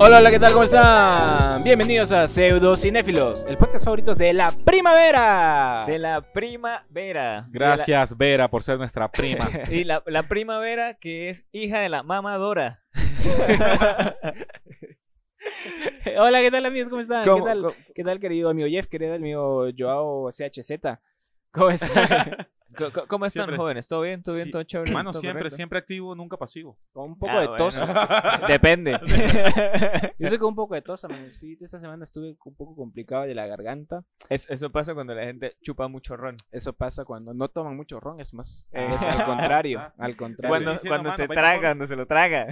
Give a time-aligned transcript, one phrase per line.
[0.00, 0.52] Hola, hola, ¿qué tal?
[0.52, 1.62] ¿Cómo están?
[1.64, 5.84] Bienvenidos a Pseudo Cinéfilos, el podcast favorito de la primavera.
[5.86, 7.46] De la primavera.
[7.50, 9.48] Gracias, Vera, por ser nuestra prima.
[9.70, 12.80] Y la, la primavera que es hija de la mamadora.
[16.18, 16.88] Hola, ¿qué tal amigos?
[16.88, 17.24] ¿Cómo están?
[17.24, 17.66] ¿Qué ¿Cómo- tal?
[17.94, 18.86] ¿Qué tal, querido amigo Jeff?
[18.88, 20.70] Querido amigo Joao CHZ.
[21.52, 22.46] ¿Cómo están?
[23.08, 23.56] ¿Cómo están, Siempre.
[23.56, 23.88] jóvenes?
[23.88, 24.22] ¿Todo bien?
[24.22, 24.46] ¿Todo bien?
[24.46, 24.50] Sí.
[24.52, 24.90] ¿Todo chévere?
[24.90, 25.56] Hermano, ¿Todo siempre, correcto?
[25.56, 26.78] siempre activo, nunca pasivo.
[26.92, 27.64] Con un poco Ah, de bueno.
[27.64, 27.80] tos.
[28.48, 28.92] Depende.
[30.18, 31.64] Yo estoy con un poco de tos, amanecito.
[31.64, 34.04] Esta semana estuve un poco complicado de la garganta.
[34.28, 36.36] Es- eso pasa cuando la gente chupa mucho ron.
[36.50, 38.68] Eso pasa cuando no toman mucho ron, es más.
[38.72, 38.86] Eh.
[38.92, 40.50] es al contrario, al contrario.
[40.50, 42.48] Cuando, cuando mano, se traga, cuando se lo traga.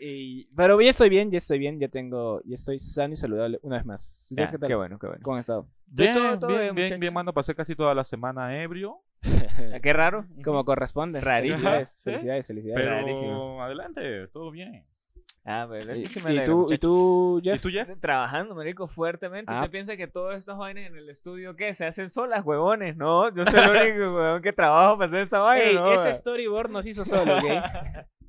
[0.00, 3.58] Y- pero ya estoy bien, ya estoy bien, ya tengo, ya estoy sano y saludable
[3.62, 4.28] una vez más.
[4.30, 4.68] ¿Ustedes Ah, qué tal?
[4.68, 5.22] qué bueno, qué bueno.
[5.22, 5.68] ¿Cómo han estado?
[5.86, 7.00] Bien, todo- todo bien, bien, bien, muchachos.
[7.00, 7.32] bien, mano.
[7.32, 9.02] Pasé casi toda la semana ebrio.
[9.74, 10.24] Ah, Qué raro.
[10.42, 11.20] Como corresponde.
[11.20, 11.70] Rarísimo.
[11.70, 12.86] Felicidades, felicidades, felicidades.
[12.90, 13.62] Pero Rarísimo.
[13.62, 14.86] adelante, todo bien.
[15.44, 17.56] Ah, pero ¿Y, eso sí me y tú, ¿Y tú, Jeff?
[17.56, 17.88] ¿Y tú, Jeff?
[18.00, 19.50] Trabajando, marico, fuertemente.
[19.52, 19.56] Ah.
[19.60, 21.74] Usted piensa que todas estas vainas en el estudio, ¿qué?
[21.74, 23.34] Se hacen solas, huevones, ¿no?
[23.34, 25.92] Yo soy el único huevón que trabajo para hacer esta vaina, Ey, ¿no?
[25.92, 27.44] ese storyboard nos hizo solo, ¿ok?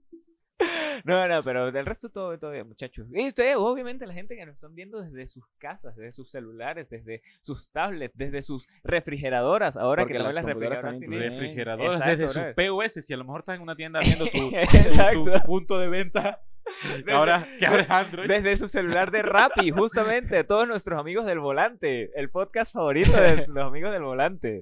[1.04, 3.08] No, no, pero del resto todo, todo bien, muchachos.
[3.12, 6.88] Y ustedes, obviamente, la gente que nos están viendo desde sus casas, desde sus celulares,
[6.90, 9.78] desde sus tablets, desde sus refrigeradoras.
[9.78, 11.81] Ahora Porque que también las las refrigeradoras también tienen...
[11.86, 12.56] Exacto, desde su brother.
[12.56, 12.94] POS.
[13.06, 15.23] Si a lo mejor estás en una tienda viendo tu, tu- tu- Exacto.
[15.31, 16.42] tu punto de venta.
[17.12, 18.28] Ahora que abres Android.
[18.28, 23.38] Desde su celular de Rappi, justamente, todos nuestros amigos del volante, el podcast favorito de
[23.48, 24.62] los amigos del volante.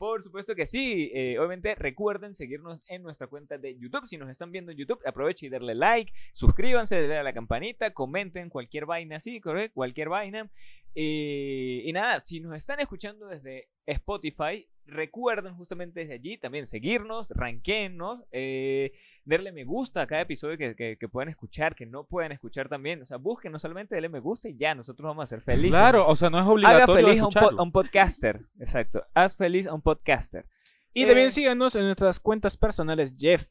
[0.00, 4.06] Por supuesto que sí, eh, obviamente recuerden seguirnos en nuestra cuenta de YouTube.
[4.06, 7.92] Si nos están viendo en YouTube, aprovechen y darle like, suscríbanse, denle a la campanita,
[7.92, 9.42] comenten cualquier vaina así,
[9.74, 10.50] cualquier vaina.
[10.94, 17.30] Eh, y nada, si nos están escuchando desde Spotify, recuerden justamente desde allí también seguirnos,
[17.30, 18.92] ranquenos, eh,
[19.24, 22.68] darle me gusta a cada episodio que, que, que puedan escuchar, que no puedan escuchar
[22.68, 23.02] también.
[23.02, 25.70] O sea, busquen, no solamente denle me gusta y ya, nosotros vamos a ser felices.
[25.70, 27.60] Claro, o sea, no es Haga obligatorio feliz a un, po- escucharlo.
[27.60, 28.40] a un podcaster.
[28.58, 29.04] Exacto.
[29.14, 30.44] Haz feliz a un podcaster.
[30.92, 33.46] Y Eh, también síganos en nuestras cuentas personales, Jeff.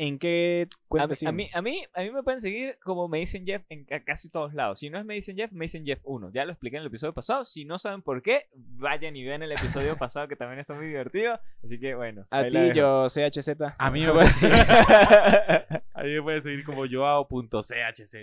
[0.00, 1.34] ¿En qué A cuenta mí, a, siguen?
[1.36, 4.30] mí, a, mí, a mí me pueden seguir como me dicen Jeff en ca- casi
[4.30, 4.78] todos lados.
[4.78, 6.30] Si no es me dicen Jeff, me dicen Jeff 1.
[6.32, 7.44] Ya lo expliqué en el episodio pasado.
[7.44, 10.86] Si no saben por qué, vayan y vean el episodio pasado que también está muy
[10.86, 11.40] divertido.
[11.64, 12.26] Así que bueno.
[12.30, 13.48] A ti, yo, CHZ.
[13.76, 14.54] A mí me puedes seguir,
[15.94, 18.14] a mí me puedes seguir como joao.chz.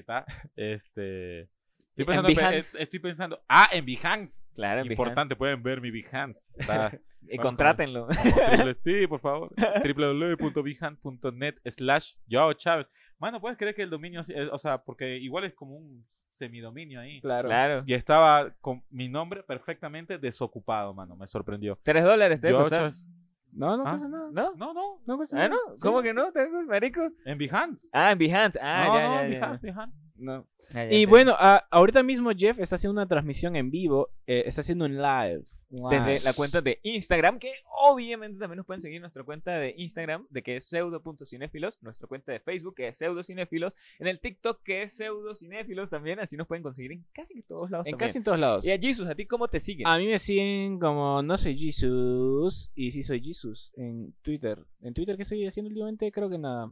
[0.55, 1.49] Este.
[1.97, 2.83] Estoy En pensando, en- Behance.
[2.83, 3.41] estoy pensando.
[3.47, 4.45] Ah, en Behance.
[4.53, 6.61] Claro, en Importante, pueden ver mi Behance.
[6.61, 6.91] Está.
[7.27, 8.07] Y contrátenlo.
[8.07, 9.51] triple- sí, por favor.
[9.83, 12.87] www.behance.net slash Joao Chávez.
[13.17, 16.05] Mano, ¿puedes creer que el dominio, eh, o sea, porque igual es como un
[16.37, 17.21] semidominio ahí.
[17.21, 17.47] Claro.
[17.47, 17.83] claro.
[17.87, 21.15] Y estaba con mi nombre perfectamente desocupado, mano.
[21.15, 21.79] Me sorprendió.
[21.81, 22.51] Tres dólares te.
[22.51, 23.91] No, no Ah.
[23.93, 24.29] pasa nada.
[24.33, 24.53] ¿No?
[24.55, 25.01] No, no.
[25.07, 25.47] No pasa Ah.
[25.47, 25.57] ¿no?
[25.81, 26.31] ¿Cómo que no?
[26.31, 27.07] ¿Te- marico?
[27.25, 27.87] En Behance.
[27.93, 28.59] Ah, en Behance.
[28.61, 29.39] Ah, no, ya, no, ya, en ya.
[29.39, 29.97] Behance, Behance.
[30.15, 30.45] No.
[30.73, 34.09] Ya, Y bueno, a- ahorita mismo Jeff está haciendo una transmisión en vivo.
[34.27, 35.43] eh, está haciendo un live.
[35.91, 37.51] desde la cuenta de Instagram, que
[37.89, 42.07] obviamente también nos pueden seguir en nuestra cuenta de Instagram, de que es pseudo.cinéfilos, nuestra
[42.07, 46.47] cuenta de Facebook, que es pseudocinéfilos, en el TikTok, que es pseudocinéfilos también, así nos
[46.47, 48.07] pueden conseguir en casi todos lados En también.
[48.07, 48.65] casi en todos lados.
[48.65, 49.85] Y a Jesus, ¿a ti cómo te siguen?
[49.87, 54.59] A mí me siguen como no soy Jesus y sí soy Jesus en Twitter.
[54.81, 56.09] En Twitter, ¿qué estoy haciendo últimamente?
[56.11, 56.71] Creo que nada.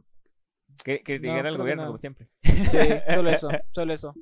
[0.82, 1.88] Que criticar no, al gobierno, no.
[1.88, 2.28] como siempre.
[2.42, 2.78] Sí,
[3.14, 4.14] solo eso, solo eso.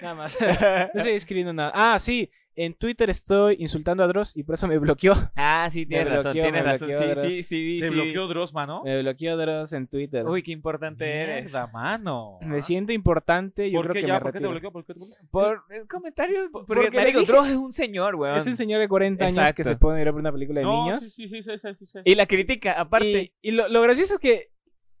[0.00, 0.36] Nada más.
[0.94, 1.72] No estoy escribiendo nada.
[1.74, 2.30] Ah, sí.
[2.58, 5.12] En Twitter estoy insultando a Dross y por eso me bloqueó.
[5.36, 6.88] Ah, sí, tienes razón, me razón.
[6.88, 7.34] bloqueó, Sí, Dross.
[7.34, 7.94] sí, sí, Te sí.
[7.94, 8.82] bloqueó Dross, mano.
[8.82, 10.24] Me bloqueó Dross en Twitter.
[10.26, 11.44] Uy, qué importante eres.
[11.44, 12.38] Mierda, mano.
[12.40, 13.70] Me siento importante.
[13.70, 14.14] Yo ¿Por creo qué que ya?
[14.14, 14.72] me ¿Por qué te bloqueó?
[14.72, 15.16] ¿Por qué te bloqueó?
[15.30, 18.38] Por eh, comentarios, porque, porque marico, dije- Dross es un señor, weón.
[18.38, 20.60] Es un señor de 40 años que se pone a ir a ver una película
[20.60, 21.04] de No, niños.
[21.12, 21.98] Sí, sí, sí, sí, sí, sí.
[22.06, 23.34] Y la critica, aparte.
[23.42, 24.48] Y, y lo, lo gracioso es que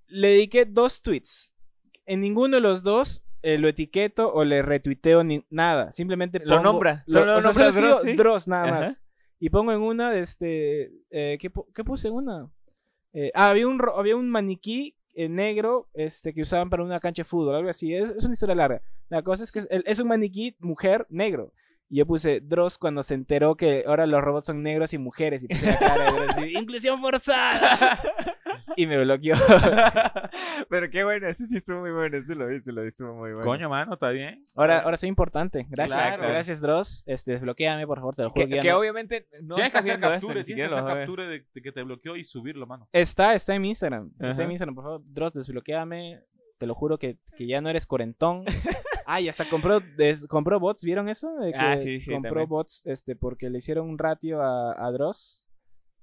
[0.08, 1.54] le dediqué dos tweets.
[2.04, 5.92] En ninguno de los dos eh, lo etiqueto o le retuiteo ni nada.
[5.92, 8.12] Simplemente Lo pongo- nombra, solo o sea, nombra solo Dross, ¿sí?
[8.14, 8.80] Dross nada Ajá.
[8.80, 9.02] más.
[9.38, 12.48] Y pongo en una, este, eh, ¿qué, qué puse en una?
[13.12, 17.20] Eh, ah, había un, había un maniquí eh, negro este, que usaban para una cancha
[17.22, 17.94] de fútbol, algo así.
[17.94, 18.82] Es, es una historia larga.
[19.08, 21.52] La cosa es que es, es un maniquí mujer negro.
[21.88, 25.44] Y yo puse Dross cuando se enteró que ahora los robots son negros y mujeres.
[25.44, 28.00] Y puse la cara de Dross y, ¡Inclusión forzada!
[28.76, 29.34] y me bloqueó.
[30.68, 33.14] Pero qué bueno, ese sí estuvo muy bueno, ese lo vi, ese lo vi, estuvo
[33.14, 33.44] muy bueno.
[33.46, 34.44] Coño, mano, está bien.
[34.54, 35.66] Ahora, ahora soy importante.
[35.68, 35.96] Gracias.
[35.98, 36.22] Claro.
[36.28, 37.04] Gracias, Dross.
[37.06, 38.46] Este, desbloqueame, por favor, te lo juro.
[38.48, 41.44] que, que no- obviamente no tienes que hacer captura, ni tienes que hacer captura de,
[41.54, 42.88] de que te bloqueó y subirlo, mano.
[42.92, 44.10] Está, está en mi Instagram.
[44.20, 45.02] Está en mi Instagram, por favor.
[45.06, 46.20] Dross, desbloqueame.
[46.58, 48.44] Te lo juro que, que ya no eres cuarentón.
[49.06, 51.28] ah, y hasta compró, des- compró bots, ¿vieron eso?
[51.40, 52.48] Que Ah, sí, sí, Compró también.
[52.48, 55.46] bots este, porque le hicieron un ratio a, a Dross.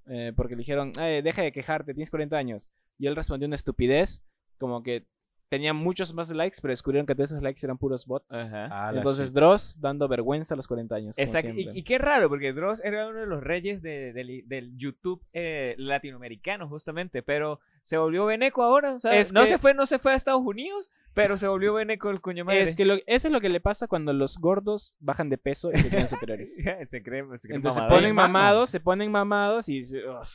[0.05, 2.71] eh, porque le dijeron, "Eh, deja de quejarte, tienes 40 años.
[2.99, 4.21] Y él respondió una estupidez,
[4.59, 5.05] como que
[5.53, 8.35] tenía muchos más likes, pero descubrieron que todos esos likes eran puros bots.
[8.35, 8.67] Ajá.
[8.71, 9.35] Ah, Entonces shit.
[9.35, 11.15] Dross dando vergüenza a los 40 años.
[11.15, 11.51] como Exacto.
[11.55, 15.75] Y, qué raro, porque Dross era uno de los reyes de- del- del YouTube eh,
[15.77, 18.95] latinoamericano, justamente, pero se volvió veneco ahora.
[18.95, 21.47] O sea, Es no, que- se fue, no se fue a Estados Unidos, pero se
[21.47, 22.63] volvió veneco el coño madre.
[22.63, 25.71] Es que lo- eso es lo que le pasa cuando los gordos bajan de peso
[25.71, 26.55] y se creen superiores.
[26.55, 30.25] se creen, se creen Entonces se ponen mamados, se ponen mamados y se- ugh.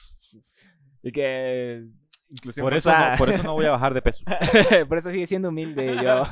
[1.02, 1.86] Y que.
[2.30, 4.24] Inclusión Por eso, no, por eso no voy a bajar de peso.
[4.88, 6.24] por eso sigue siendo humilde yo.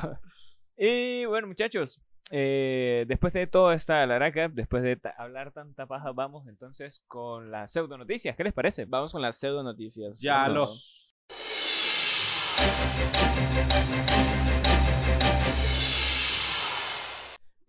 [0.77, 1.99] Y bueno, muchachos,
[2.29, 7.49] eh, después de toda esta laraca, después de ta- hablar tanta paja, vamos entonces con
[7.51, 8.35] las pseudo noticias.
[8.35, 8.85] ¿Qué les parece?
[8.85, 10.21] Vamos con las pseudo noticias.
[10.21, 10.59] Ya Esto-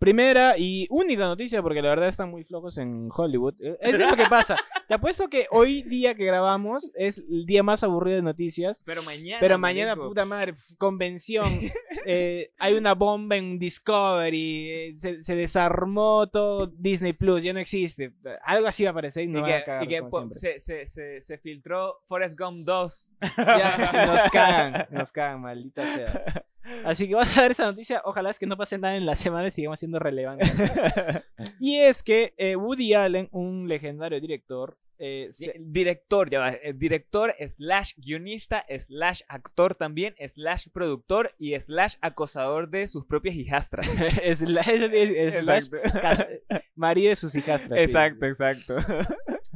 [0.09, 3.53] Primera y única noticia, porque la verdad están muy flojos en Hollywood.
[3.59, 4.55] Eh, Eso es lo que pasa.
[4.87, 8.81] Te apuesto que hoy día que grabamos es el día más aburrido de noticias.
[8.85, 9.37] Pero mañana.
[9.39, 11.59] Pero mañana, marico, puta madre, convención.
[12.07, 14.69] eh, hay una bomba en Discovery.
[14.71, 18.13] eh, se, se desarmó todo Disney Plus, ya no existe.
[18.43, 20.01] Algo así va a aparecer y Y no van a que, cagar, y que
[20.33, 23.07] se, se, se, se filtró Forrest Gump 2.
[23.37, 26.45] Ya, nos cagan, nos cagan, maldita sea.
[26.83, 28.01] Así que vamos a ver esta noticia.
[28.05, 30.51] Ojalá es que no pase nada en la semana y sigamos siendo relevantes.
[31.59, 36.49] Y es que eh, Woody Allen, un legendario director, eh, se- Director, ya va.
[36.51, 43.35] eh, Director, slash guionista, slash actor también, slash productor y slash acosador de sus propias
[43.35, 43.87] hijastras.
[44.35, 45.69] slash
[46.01, 46.27] cas-
[46.75, 47.79] marido de sus hijastras.
[47.79, 47.83] sí.
[47.85, 48.75] Exacto, exacto.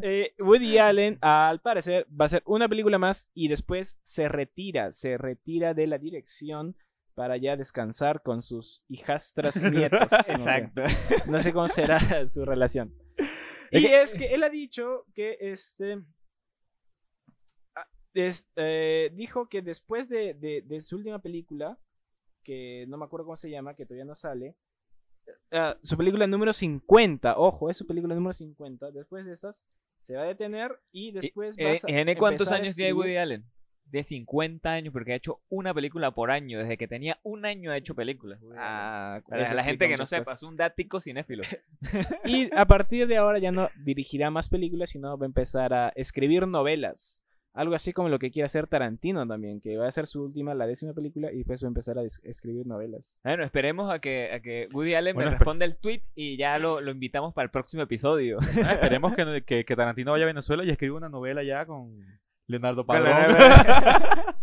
[0.02, 4.92] Eh, Woody Allen, al parecer, va a hacer una película más y después se retira,
[4.92, 6.76] se retira de la dirección
[7.16, 10.12] para ya descansar con sus hijastras nietos.
[10.12, 10.32] No sé.
[10.34, 10.82] Exacto.
[11.28, 12.94] No sé cómo será su relación.
[13.72, 16.02] Y es que él ha dicho que este.
[17.76, 21.78] ah, es- eh, dijo que después de, de- de su última película,
[22.44, 24.56] que no me acuerdo cómo se llama, que todavía no sale,
[25.52, 29.66] ah, su película número 50, ojo, es su película número 50, después de esas
[30.02, 32.76] se va a detener y después va a Eh, sa- ¿Gene cuántos empezar a años
[32.76, 33.46] tiene Woody Allen?
[33.94, 36.58] De 50 años, porque ha hecho una película por año.
[36.58, 38.42] Desde que tenía un año ha hecho películas.
[38.42, 38.68] Woody Allen.
[38.68, 41.44] Ah, Para la gente que no sepa, es un dático cinéfilo.
[42.26, 45.90] Y a partir de ahora ya no dirigirá más películas, sino va a empezar a
[45.96, 47.24] escribir novelas.
[47.54, 50.56] Algo así como lo que quiere hacer Tarantino también, que va a ser su última,
[50.56, 53.20] la décima película, y después va a empezar a es- escribir novelas.
[53.24, 56.58] Bueno, esperemos a que, a que Woody Allen Bueno, me responda el tweet y ya
[56.58, 58.40] lo, lo invitamos para el próximo episodio.
[58.66, 62.04] Ah, esperemos que, que, que Tarantino vaya a Venezuela y escriba una novela ya con
[62.54, 63.36] Leonardo Padrón.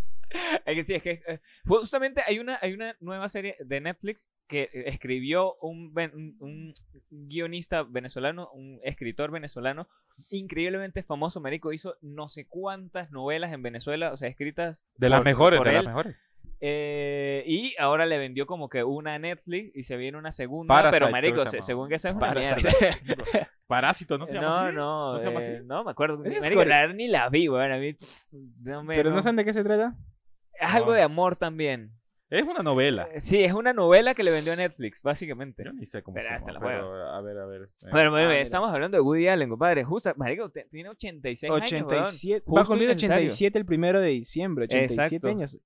[0.66, 4.26] es que sí, es que eh, justamente hay una, hay una nueva serie de Netflix
[4.48, 6.74] que eh, escribió un, un- un
[7.10, 9.88] guionista venezolano, un escritor venezolano,
[10.28, 15.24] increíblemente famoso, Marico, hizo no sé cuántas novelas en Venezuela, o sea, escritas De las
[15.24, 16.16] mejores, por de las mejores.
[16.62, 20.74] Eh, y ahora le vendió como que una a Netflix y se viene una segunda,
[20.74, 22.34] Parasite, pero marico, se según que esa es una.
[23.66, 24.76] Parásito, ¿no se llama No, así?
[24.76, 25.66] no, ¿No se llama eh, así?
[25.66, 26.18] no me acuerdo.
[26.18, 27.80] Marico, la ni la vi, weón.
[27.80, 27.94] Mí
[28.62, 28.96] no me.
[28.96, 29.94] Pero no no- saben de qué se trata.
[30.54, 30.92] Es algo No.
[30.92, 31.92] de amor también.
[32.28, 33.08] Es una novela.
[33.12, 35.64] Eh, Sí, es una novela que le vendió a Netflix, básicamente.
[35.64, 36.70] Yo ni sé cómo Pero se hasta llama.
[36.72, 37.62] la pero, a ver, a ver.
[37.62, 38.40] eh, Bueno, bueno, Ah, mira.
[38.42, 39.82] estamos hablando de Woody Allen, compadre.
[39.82, 42.56] Justo, marico, tiene 86 años, 87, weón.
[42.58, 43.26] va a cumplir innecesario.
[43.28, 45.28] 87 el primero de diciembre, 87 Exacto.
[45.28, 45.58] años.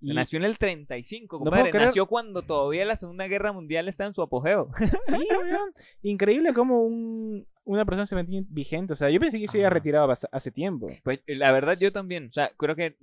[0.00, 1.70] Y- Nació en el 35, No compadre.
[1.70, 4.70] creer- Nació cuando todavía la Segunda Guerra Mundial está en su apogeo.
[5.06, 5.72] Sí, weón.
[6.02, 8.92] Increíble cómo un, una persona se mantiene vigente.
[8.92, 9.74] O sea, yo pensé que se había Ajá.
[9.74, 10.86] retirado hace tiempo.
[11.02, 12.96] Pues eh, la verdad yo también, o sea, creo que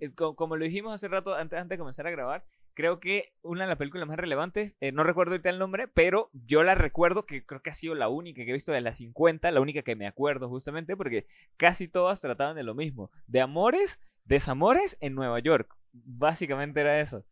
[0.00, 2.44] eh, co- como lo dijimos hace rato antes, antes de comenzar a grabar,
[2.74, 6.28] creo que una de las películas más relevantes, eh, no recuerdo ahorita el nombre, pero
[6.32, 8.96] yo la recuerdo que creo que ha sido la única que he visto de las
[8.98, 13.40] 50, la única que me acuerdo justamente porque casi todas trataban de lo mismo, de
[13.42, 15.74] amores, desamores en Nueva York.
[15.92, 17.24] Básicamente era eso.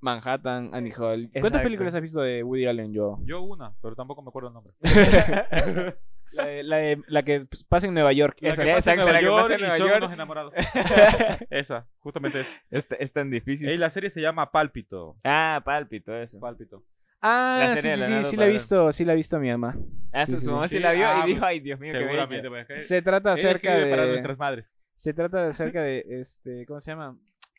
[0.00, 1.30] Manhattan, Annie Hall.
[1.32, 1.62] ¿Cuántas Exacto.
[1.64, 3.18] películas has visto de Woody Allen yo?
[3.24, 4.74] Yo una, pero tampoco me acuerdo el nombre.
[6.32, 8.36] La, de- la, de- la que pasa en Nueva York.
[8.40, 8.64] La esa.
[8.64, 9.98] que pasa en exacto, Nueva la que York pasa en y Nueva son York.
[9.98, 10.54] unos enamorados.
[11.50, 12.56] esa, justamente esa.
[12.72, 13.70] Es, es tan difícil.
[13.70, 15.16] Y la serie se llama Pálpito.
[15.22, 16.40] Ah, pálpito, eso.
[16.40, 16.82] Pálpito.
[17.22, 18.52] Ah, La sí, serie de sí, sí, Leonardo sí la he Padrón.
[18.52, 19.76] visto, sí la he visto mi mamá.
[20.12, 20.54] Ah, Sí, su, sí, su sí.
[20.54, 22.48] mamá sí Sí, la vio ah, y dijo, ay, Dios mío, qué Seguramente.
[22.48, 22.66] bella".
[22.66, 24.74] pues, es que Se trata acerca escribe para de nuestras madres.
[24.94, 27.18] Se trata acerca de este, ¿cómo se llama?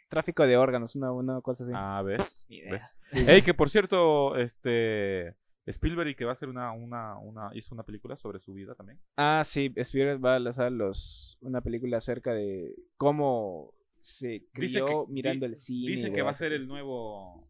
[0.09, 1.73] Tráfico de órganos, una, una cosa así.
[1.75, 2.45] Ah, ¿ves?
[2.49, 2.73] Ni idea.
[2.73, 2.95] ¿Ves?
[3.11, 3.25] Sí.
[3.27, 7.83] Ey, que por cierto, este Spielberg que va a hacer una, una, una, hizo una
[7.83, 8.99] película sobre su vida también.
[9.17, 14.85] Ah, sí, Spielberg va a lanzar los, una película acerca de cómo se Dice crió
[15.07, 15.91] que- mirando di- el cine.
[15.91, 16.55] Dice que va a ser así.
[16.55, 17.49] el nuevo,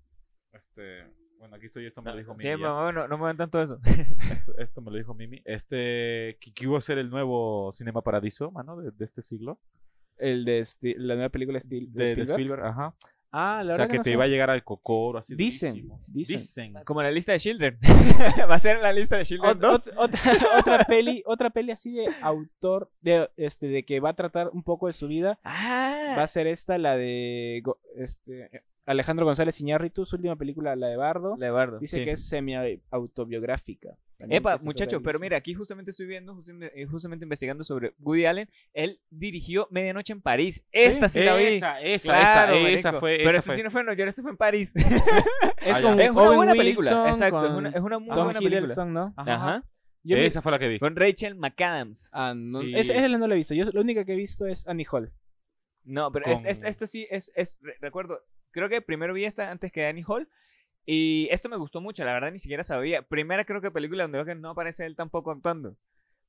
[0.54, 1.04] este,
[1.40, 2.62] bueno, aquí estoy, esto me lo dijo Sí, Mimi.
[2.62, 2.68] ya.
[2.70, 3.80] mamá, no, no me ven tanto eso.
[3.86, 5.42] Esto, esto me lo dijo Mimi.
[5.46, 9.60] Este, que, que iba a ser el nuevo Cinema Paradiso, mano, de, de este siglo.
[10.18, 12.64] El de Sti- la nueva película de, De, de Spielberg.
[12.66, 12.96] Ajá.
[13.38, 14.14] Ah, la O verdad sea, que, que no te sé.
[14.14, 15.74] iba a llegar al cocoro, así Dicen,
[16.08, 16.38] dicen.
[16.38, 16.74] Dicen.
[16.86, 17.78] Como la lista de Children.
[18.50, 19.88] Va a ser la lista de Children Ot- 2.
[19.88, 20.20] ot- otra,
[20.60, 24.64] otra peli, otra peli así de autor, de, este, de que va a tratar un
[24.64, 25.38] poco de su vida.
[25.44, 25.52] Va
[26.20, 27.62] Ah, a ser esta, la de
[27.98, 31.36] este, Alejandro González Iñárritu, su última película, la de Bardo.
[31.80, 32.06] Dice sí.
[32.06, 33.98] que es semi-autobiográfica.
[34.30, 38.50] Epa, muchachos, pero mira, aquí justamente estoy viendo, justamente, eh, justamente investigando sobre Woody Allen.
[38.74, 40.66] Él dirigió Medianoche en París.
[40.72, 41.44] Esta sí, la vi.
[41.46, 43.18] Esa, esa, Claro, esa, esa fue.
[43.18, 43.56] Pero esa fue.
[43.56, 44.72] sí no fue en Nueva York, esta fue en París.
[45.66, 47.08] Es Ah, con es una Owen buena Wilson, película.
[47.10, 48.86] Exacto, es con una, es una muy Tom buena película.
[48.86, 49.14] ¿no?
[49.18, 49.64] Ajá.
[50.04, 50.78] Yo vi- Esa fue la que vi.
[50.80, 52.12] Con Rachel McAdams.
[52.14, 52.74] Ah, no, Sí.
[52.76, 53.56] esa, esa no la he visto.
[53.56, 55.12] Yo la única que he visto es Annie Hall.
[55.84, 58.22] No, pero es- Con- esta, esta sí es, es- re- recuerdo,
[58.56, 60.28] creo que primero vi esta antes que Annie Hall.
[60.88, 63.02] Y esta me gustó mucho, la verdad ni siquiera sabía.
[63.04, 65.76] Primera creo que película donde no aparece él tampoco actuando.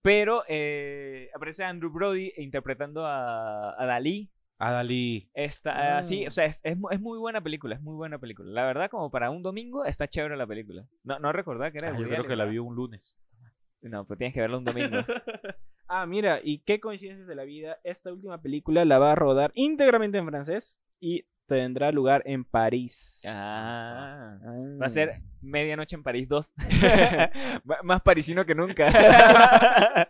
[0.02, 4.30] Pero eh, aparece Andrew Brody interpretando a, a Dalí.
[4.58, 5.28] A Dalí.
[5.34, 5.98] Está Ah.
[5.98, 8.50] así, o sea, es, es, mu- es muy buena película, es muy buena película.
[8.50, 10.86] La verdad, como para un domingo, está chévere la película.
[11.04, 13.14] No, no recordaba que era Ah, yo creo que la vi un lunes.
[13.82, 14.96] No, pero tienes que verla un domingo.
[15.88, 17.78] Ah, mira, y qué coincidencias de la vida.
[17.84, 23.22] Esta última película la va a rodar íntegramente en francés y tendrá lugar en París.
[23.28, 24.38] ah.
[24.42, 24.76] Ah.
[24.80, 26.54] Va a ser Medianoche en París 2.
[26.58, 28.86] M- Más parisino que nunca.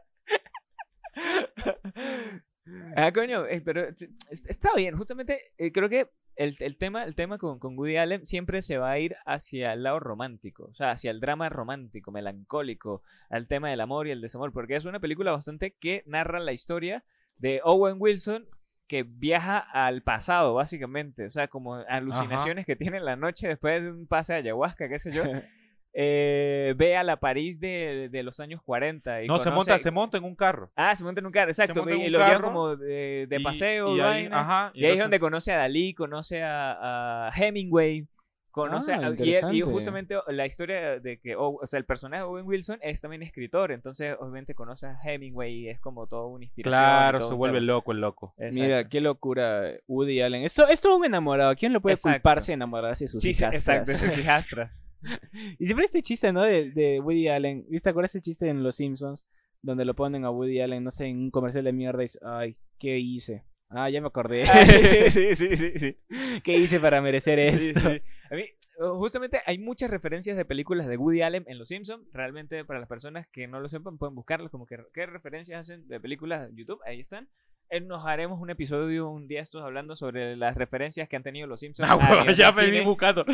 [2.97, 4.97] ah, coño, eh, pero es- es- está bien.
[4.97, 8.77] Justamente eh, creo que el, el tema, el tema con, con Woody Allen siempre se
[8.79, 13.47] va a ir hacia el lado romántico, o sea, hacia el drama romántico, melancólico, al
[13.49, 17.05] tema del amor y el desamor, porque es una película bastante que narra la historia
[17.39, 18.47] de Owen Wilson
[18.89, 23.83] que viaja al pasado, básicamente, o sea, como alucinaciones que tiene en la noche después
[23.83, 25.23] de un pase de ayahuasca, qué sé yo.
[25.99, 29.23] eh, ve a la París de, de los años 40.
[29.23, 30.71] Y No, se monta, se monta en un carro.
[30.77, 31.89] Ah, se monta en un carro, exacto.
[31.89, 33.97] y lo llevan como de, de Y- paseo.
[33.97, 34.41] Y, ahí, vaina.
[34.41, 38.07] ajá, Y ahí es donde conoce a Dalí, conoce a, a Hemingway,
[38.57, 42.23] conoce Ah, a- y, y, justamente la historia de que, o o sea, el personaje
[42.23, 46.27] de Owen Wilson es también escritor, entonces obviamente conoce a Hemingway y es como toda
[46.27, 46.73] una inspiración.
[46.73, 47.67] Claro, todo se un vuelve tema.
[47.67, 48.35] loco el loco.
[48.39, 48.61] Exacto.
[48.61, 50.43] Mira, qué locura, Woody Allen.
[50.45, 51.55] Esto, esto es un enamorado.
[51.55, 52.17] ¿Quién lo puede Exacto.
[52.17, 53.55] culparse de enamorarse de sus Sí, hijastras?
[53.89, 54.83] exacto, sus hijastras.
[55.59, 56.43] Y siempre este chiste, ¿no?
[56.43, 57.65] De, de Woody Allen.
[57.69, 57.91] ¿Viste?
[57.91, 59.29] ¿Acuerdas ese chiste en Los Simpsons?
[59.63, 62.19] Donde lo ponen a Woody Allen, no sé, en un comercial de mierda y dice,
[62.25, 63.45] ay, ¿qué hice?
[63.69, 64.45] Ah, ya me acordé.
[65.11, 65.97] sí, sí, sí, sí.
[66.43, 67.81] ¿Qué hice para merecer esto?
[67.81, 68.03] sí.
[68.31, 68.45] A mí,
[68.79, 72.07] uh, justamente hay muchas referencias de películas de Woody Allen en Los Simpsons.
[72.13, 75.87] Realmente, para las personas que no lo sepan, pueden buscarlas como que qué referencias hacen
[75.89, 76.81] de películas de YouTube.
[76.87, 77.29] Ahí están.
[77.69, 81.47] Eh, nos haremos un episodio un día estos hablando sobre las referencias que han tenido
[81.49, 81.89] los Simpsons.
[81.91, 82.85] Ah, a huevo, nivel ya me vi cine.
[82.85, 83.25] buscando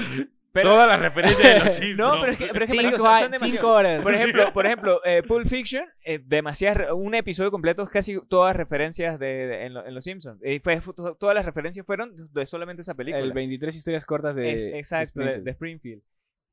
[0.52, 1.96] Pero- todas las referencias de los Simpsons.
[2.16, 4.02] No, pero es que, pero es que, Cinco, son- son demasiado- cinco horas.
[4.02, 8.56] Por ejemplo, por ejemplo eh, Pulp Fiction, eh, demasiadas, un episodio completo es casi todas
[8.56, 10.40] referencias de, de- en, lo- en Los Simpsons.
[10.44, 13.22] Y fue, fue- to- todas las referencias fueron de solamente esa película.
[13.22, 14.52] El 23 historias cortas de.
[14.52, 15.44] Es- de exacto, de, Springfield.
[15.44, 16.02] de Springfield.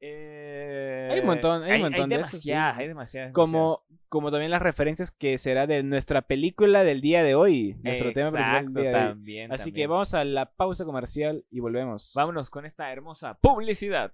[0.02, 2.82] Eh, Hay un montón, hay un montón de esos, sí, demasiadas, sí.
[2.82, 3.34] hay demasiadas.
[3.34, 7.76] Como, como también las referencias que será de nuestra película del día de hoy.
[7.84, 12.14] Nuestro tema principal del de también, Así que vamos a la pausa comercial y volvemos.
[12.16, 14.14] Vámonos con esta hermosa publicidad.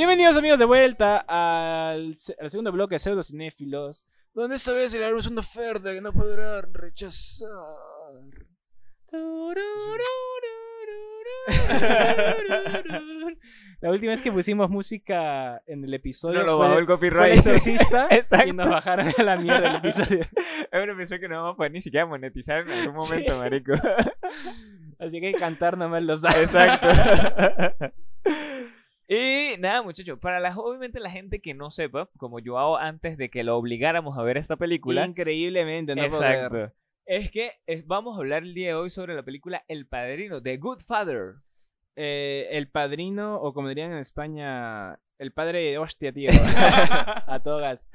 [0.00, 5.40] Bienvenidos amigos de vuelta al, al segundo bloque de Pseudocinéfilos, donde esta vez haremos una
[5.40, 7.50] oferta que no podrá rechazar.
[13.82, 16.94] La última vez que pusimos música en el episodio No lo fue, bajó el fue
[16.94, 17.36] el copyright.
[17.36, 18.48] exorcista Exacto.
[18.48, 20.26] y nos bajaron a la mierda el episodio.
[20.72, 23.38] Ahora pensó que no vamos a poder ni siquiera monetizar en algún momento, Sí.
[23.38, 23.72] marico.
[24.98, 26.88] Así que cantar nomás los Exacto.
[29.12, 33.16] Y nada, muchachos, para la, obviamente la gente que no sepa, como yo hago antes
[33.18, 36.72] de que lo obligáramos a ver esta película, Increíblemente, no exacto,
[37.06, 40.40] es que es- vamos a hablar el día de hoy sobre la película El Padrino,
[40.40, 41.34] The Good Father.
[41.96, 46.30] Eh, el padrino, o como dirían en España, el padre de hostia, tío.
[47.26, 47.88] a todo gas.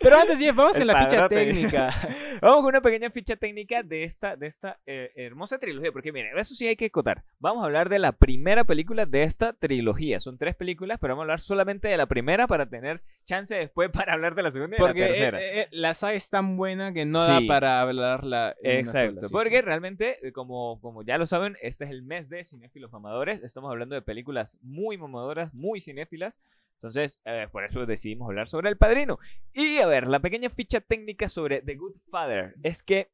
[0.00, 1.90] Pero antes, Jeff, vamos con la ficha técnica.
[2.42, 6.36] Vamos con una pequeña ficha técnica de esta, de esta eh, hermosa trilogía, porque miren,
[6.38, 7.24] eso sí hay que acotar.
[7.38, 10.20] Vamos a hablar de la primera película de esta trilogía.
[10.20, 13.90] Son tres películas, pero vamos a hablar solamente de la primera para tener chance después
[13.90, 15.38] para hablar de la segunda y de la eh, tercera.
[15.42, 17.46] eh, la saga es tan buena que no da Sí.
[17.46, 19.62] para hablarla en una sola, Exacto, sí, porque sí.
[19.62, 23.42] realmente, como, como ya lo saben, este es el mes de cinéfilos mamadores.
[23.42, 26.40] Estamos hablando de películas muy mamadoras, muy cinéfilas.
[26.76, 29.18] Entonces, eh, por eso decidimos hablar sobre El Padrino.
[29.52, 33.10] Y a ver, la pequeña ficha técnica sobre The Good Father es que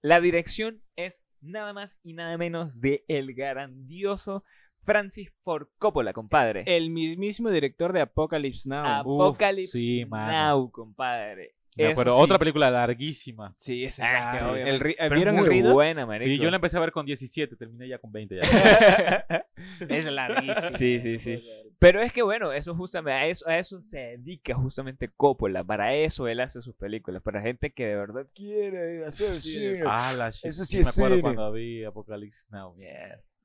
[0.00, 4.44] la dirección es nada más y nada menos de el grandioso
[4.84, 6.64] Francis Ford Coppola, compadre.
[6.66, 8.84] El mismísimo director de Apocalypse Now.
[8.84, 10.56] Apocalypse sí, mano.
[10.56, 11.54] Now, compadre.
[11.76, 12.22] Eso acuerdo, sí.
[12.22, 13.54] otra película larguísima.
[13.58, 16.28] Sí, ese Ah, el Pero ¿Vieron el muy buena, marico.
[16.28, 18.42] Sí, yo la empecé a ver con 17, terminé ya con 20 ya.
[19.88, 20.76] Es larguísimo.
[20.76, 21.38] Sí, sí, sí.
[21.82, 25.92] Pero es que bueno, eso justamente, a eso, a eso se dedica justamente Coppola, para
[25.94, 29.82] eso él hace sus películas, para gente que de verdad quiere hacer cine.
[29.86, 30.46] ah, la shit.
[30.46, 31.22] Eso sí me es acuerdo cine.
[31.34, 32.74] cuando vi Apocalypse Now.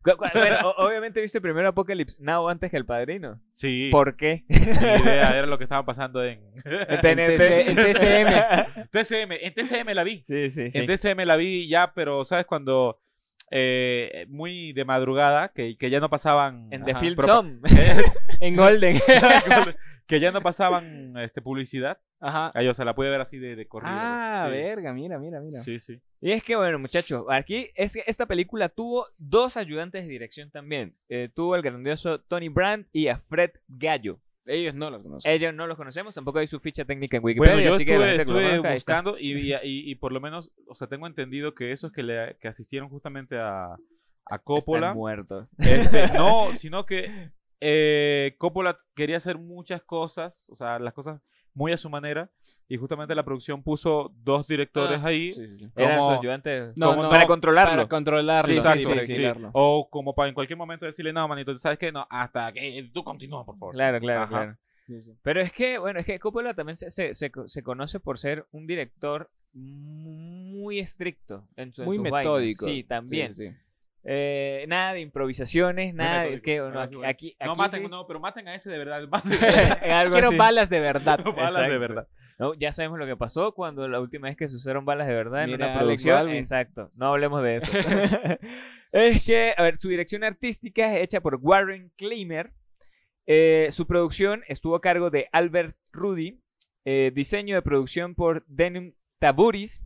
[0.03, 3.41] Cu- cu- bueno, o- obviamente viste primero Apocalypse Now antes que El Padrino.
[3.51, 4.46] Sí, ¿Por qué?
[4.48, 7.38] idea, era lo que estaba pasando en En en
[7.75, 7.75] TCM.
[8.91, 9.32] TCM.
[9.41, 10.22] En TCM la vi.
[10.24, 10.77] Sí, sí, sí.
[10.77, 12.46] En TCM la vi ya, pero ¿sabes?
[12.46, 13.00] Cuando
[13.51, 16.68] eh, muy de madrugada, que, que ya no pasaban...
[16.72, 17.62] En The ajá, Film propa- Tom.
[18.39, 18.98] En Golden.
[20.08, 22.00] que ya no pasaban este, publicidad.
[22.20, 22.51] Ajá.
[22.56, 23.94] Ahí, o sea, la pude ver así de, de corrido.
[23.94, 24.51] Ah, sí.
[24.51, 25.60] verga, mira, mira, mira.
[25.60, 26.00] Sí, sí.
[26.22, 30.50] Y es que bueno, muchachos, aquí es que esta película tuvo dos ayudantes de dirección
[30.50, 30.96] también.
[31.10, 34.20] Eh, tuvo el grandioso Tony Brandt y a Fred Gallo.
[34.48, 35.32] Ellos no los conocen.
[35.32, 38.05] Ellos no los conocemos, tampoco hay su ficha técnica en Wikipedia, Bueno, yo así estuve,
[38.16, 41.53] que estuve conozca, buscando y, y, y- y por lo menos, o sea, tengo entendido
[41.53, 43.75] que esos que, le, que asistieron justamente a,
[44.25, 45.50] a Coppola, Están muertos.
[45.60, 51.22] este, no, sino que eh, Coppola quería hacer muchas cosas, o sea, las cosas
[51.57, 52.29] muy a su manera,
[52.70, 55.70] y justamente la producción puso dos directores Ah, ahí, Sí, sí, sí.
[55.75, 57.72] Eran sus como- ayudantes No, como no, para controlarlo.
[57.77, 58.48] Para controlarlo.
[58.53, 61.91] Sí, exacto, para o como para en cualquier momento decirle, no, manito, ¿sabes qué?
[61.91, 63.74] No, hasta que tú continúa, por favor.
[63.74, 64.29] Claro, claro, Ajá.
[64.29, 64.57] claro.
[64.85, 65.11] Sí, sí.
[65.24, 68.46] Pero es que, bueno, es que Coppola también se, se, se, se conoce por ser
[68.51, 72.65] un director muy estricto en su Muy metódico.
[72.65, 73.33] Sí, también.
[73.35, 73.55] Sí, sí.
[74.09, 77.89] Eh, nada de improvisaciones, nada de que Ah, no, aquí, No aquí maten, sí.
[77.89, 79.01] no, pero maten a ese de verdad.
[80.11, 80.37] Quiero así.
[80.37, 81.20] balas de verdad.
[81.25, 82.07] No, balas de verdad.
[82.39, 85.13] No, ya sabemos lo que pasó cuando la última vez que se usaron balas de
[85.13, 86.29] verdad en una producción.
[86.29, 87.72] Exacto, no hablemos de eso.
[88.93, 92.53] es que, a ver, su dirección artística es hecha por Warren Klimer.
[93.25, 96.39] Eh, su producción estuvo a cargo de Albert Rudy.
[96.85, 99.81] Eh, diseño de producción por Denim Taburis.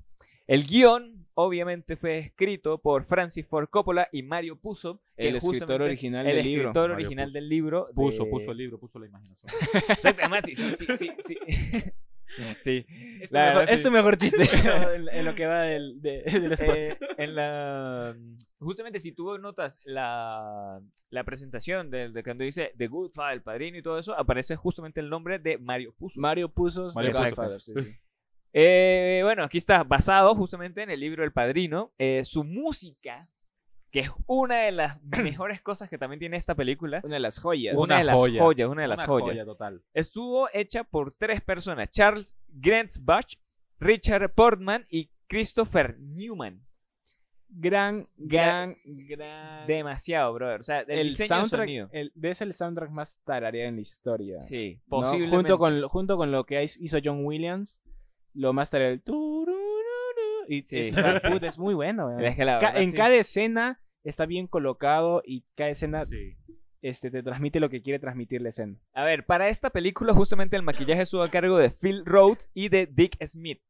[0.45, 5.02] El guion, obviamente, fue escrito por Francis Ford Coppola y Mario Puzo.
[5.17, 6.70] El escritor original el del libro.
[6.70, 7.34] escritor Mario original Puzo.
[7.34, 7.89] del libro.
[7.96, 9.52] Puso, de- puso el libro, puso la imaginación.
[9.89, 11.10] Exacto, además, sí, sí, sí, sí.
[11.20, 11.38] sí.
[12.62, 12.86] Sí.
[13.20, 14.38] Es tu La mejor, chiste
[14.96, 16.76] en, en lo que va del, de, del spot.
[16.78, 18.15] Eh, en la
[18.60, 23.41] justamente si tú notas la, la presentación de, de cuando dice The Good Father, el
[23.41, 26.22] padrino y todo eso, aparece justamente el nombre de Mario Puzo.
[26.22, 27.24] Mario Pusos Mario Puzo.
[27.26, 27.96] Godfather, sí, sí.
[28.54, 31.92] Eh, bueno, aquí está basado justamente en el libro El Padrino.
[31.98, 33.30] Eh, su música,
[33.92, 37.02] que es una de las mejores cosas que también tiene esta película.
[37.04, 37.76] Una de las joyas.
[37.76, 38.42] Una, Una de las joya.
[38.42, 39.28] joyas, una de las Una joyas.
[39.30, 39.82] joya total.
[39.94, 43.36] Estuvo hecha por tres personas: Charles Grenzbach,
[43.80, 46.62] Richard Portman y Christopher Newman.
[47.54, 49.68] Gran, gran, gran.
[49.68, 50.62] Demasiado, brother.
[50.62, 51.90] O sea, el, el diseño de soundtrack, sonido.
[51.92, 54.40] el, de ese el soundtrack más tarareado en la historia.
[54.42, 54.90] Sí, ¿no?
[55.02, 55.36] posiblemente.
[55.36, 57.84] Junto, con, junto con lo que hizo John Williams,
[58.34, 58.94] lo más tarareado.
[58.96, 59.04] el
[60.48, 60.80] Y Sí.
[60.80, 62.17] es, puta, es muy bueno.
[62.20, 62.98] Es que verdad, en sí.
[62.98, 66.36] cada escena está bien colocado y cada escena Sí.
[66.82, 68.76] este, te transmite lo que quiere transmitir la escena.
[68.94, 72.70] A ver, para esta película justamente el maquillaje estuvo a cargo de Phil Rhodes y
[72.70, 73.62] de Dick Smith.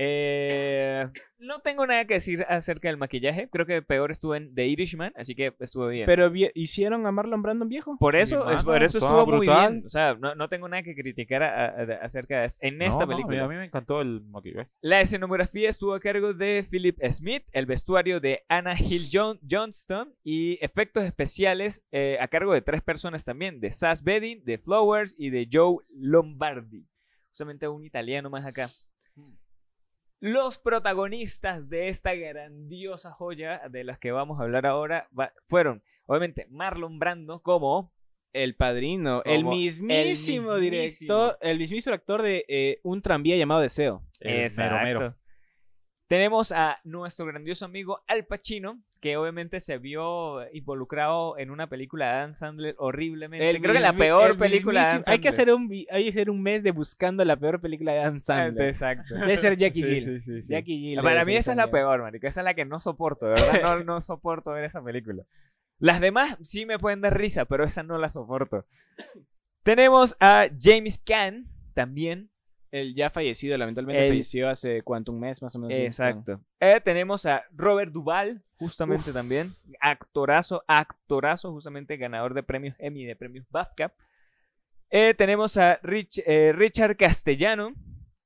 [0.00, 1.08] Eh,
[1.40, 3.48] no tengo nada que decir acerca del maquillaje.
[3.50, 6.06] Creo que peor estuvo en The Irishman, así que estuvo bien.
[6.06, 7.96] Pero vi- hicieron a Marlon Brandon viejo.
[7.98, 9.72] por eso, Mi es- mano, por eso estaba estuvo muy brutal.
[9.72, 9.86] bien.
[9.86, 12.80] O sea, no, no tengo nada que criticar a- a- a- acerca de es- en
[12.80, 13.44] esta No, no, película.
[13.44, 14.70] a mí me encantó el maquillaje.
[14.80, 20.14] La escenografía estuvo a cargo de Philip Smith, el vestuario de Anna Hill John- Johnston
[20.22, 25.14] y efectos especiales eh, a cargo de tres personas también, de Sass Bedin, de Flowers
[25.18, 26.86] y de Joe Lombardi.
[27.30, 28.70] Justamente un italiano más acá.
[30.20, 35.82] Los protagonistas de esta grandiosa joya de las que vamos a hablar ahora va- fueron,
[36.06, 37.92] obviamente, Marlon Brando como
[38.32, 40.54] El padrino, el Como el mismísimo mismísimo.
[40.56, 44.02] director, el mismísimo actor de eh, un tranvía llamado Deseo.
[44.20, 44.74] El Exacto.
[44.84, 45.16] mero mero.
[46.08, 52.06] Tenemos a nuestro grandioso amigo Al Pacino, que obviamente se vio involucrado en una película
[52.06, 53.50] de Adam Sandler horriblemente.
[53.50, 55.54] El Creo que la peor el película de Adam mismísimo- Hay que Sandler.
[55.54, 58.68] hacer un hay que hacer un mes de buscando la peor película de Adam Sandler.
[58.68, 59.14] Exacto.
[59.16, 60.04] Debe ser Jackie Sí, Jill.
[60.04, 60.46] sí, sí, sí.
[60.48, 60.96] Jackie Jill.
[61.02, 62.26] Para debe mí esa es la peor, marico.
[62.26, 63.62] Esa es la que no soporto, de verdad.
[63.62, 65.24] No, no soporto ver esa película.
[65.78, 68.64] Las demás sí me pueden dar risa, pero esa no la soporto.
[69.62, 71.44] Tenemos a James Caan,
[71.74, 72.30] también.
[72.70, 75.72] El ya fallecido, lamentablemente El- falleció hace cuánto, un mes más o menos.
[75.74, 76.40] Exacto.
[76.60, 79.50] Eh, tenemos a Robert Duvall, justamente también.
[79.80, 83.92] Actorazo, actorazo, justamente ganador de premios Emmy, de premios BAFTA.
[84.90, 87.72] Eh, tenemos a Rich- eh, Richard Castellano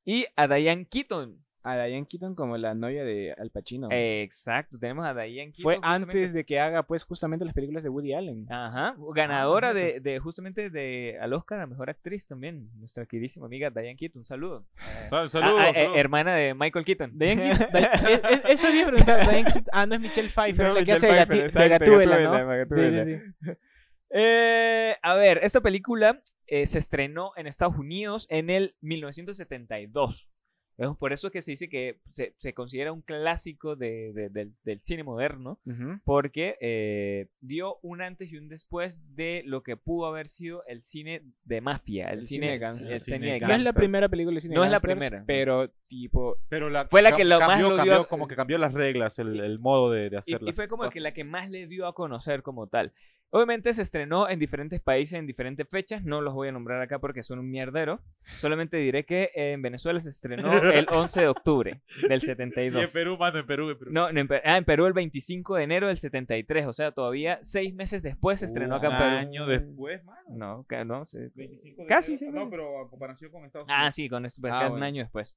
[0.05, 1.42] y a Diane Keaton.
[1.65, 3.89] A Diane Keaton como la novia de Al Pacino.
[3.93, 5.63] Exacto, tenemos a Diane Keaton.
[5.63, 8.47] Fue justamente- antes de que haga, pues, justamente las películas de Woody Allen.
[8.51, 12.69] Ajá, ganadora Ah, de, de justamente de al Oscar a Mejor Actriz también.
[12.79, 14.67] Nuestra queridísima amiga Diane Keaton, un saludo.
[14.79, 15.61] Eh, Sal- ah, Saludos.
[15.61, 17.19] ah, eh, hermana de Michael Keaton.
[17.19, 17.69] Diane Keaton.
[18.11, 19.21] Es- es- eso iba a preguntar.
[19.29, 21.45] Diane Keaton- Ah, no es Michelle Pfeiffer, No, la que Michelle hace de, Pfeiffer, de
[21.47, 22.49] exacto, Gatúbela, Gatúbela, ¿no?
[22.59, 23.05] Gatúbela.
[23.05, 23.51] Sí, sí, sí.
[24.15, 30.29] Eh, a ver, esta película eh, se estrenó en Estados Unidos en el 1972.
[30.79, 34.53] Es por eso que se dice que se, se considera un clásico de- de- del,
[34.65, 36.01] del cine moderno, Ujú.
[36.05, 40.83] porque eh, dio un antes y un después de lo que pudo haber sido el
[40.83, 42.93] cine de mafia, el, El cine, cine gangster.
[42.95, 45.25] el Cine de No es la primera película de cine No es la gangsters, primera.
[45.27, 48.35] Pero, tipo, Pero la, Fue la que lo más cambió, lo dio cambió, como que
[48.37, 50.51] cambió las reglas, el, el modo de, de Y, hacerlas.
[50.51, 52.93] y fue como que la que más le dio a conocer como tal.
[53.35, 56.05] Obviamente se estrenó en diferentes países, en diferentes fechas.
[56.05, 58.03] No los voy a nombrar acá porque son un mierdero.
[58.37, 62.91] Solamente diré que en Venezuela se estrenó el 11 de octubre del Y en 72.
[62.93, 63.91] Perú, mano, en Perú, en Perú.
[63.91, 66.67] No, en, ah, en Perú el 25 de enero del 73.
[66.67, 69.17] O sea, todavía seis meses después se estrenó acá en Un Perú.
[69.17, 70.21] año después, mano.
[70.29, 73.77] No, ca- no, se- 25 de Casi, sí, No, pero a comparación con Estados Ah,
[73.79, 73.95] Unidos.
[73.95, 75.35] sí, con esto, pues, Ah, acá un bueno, año después.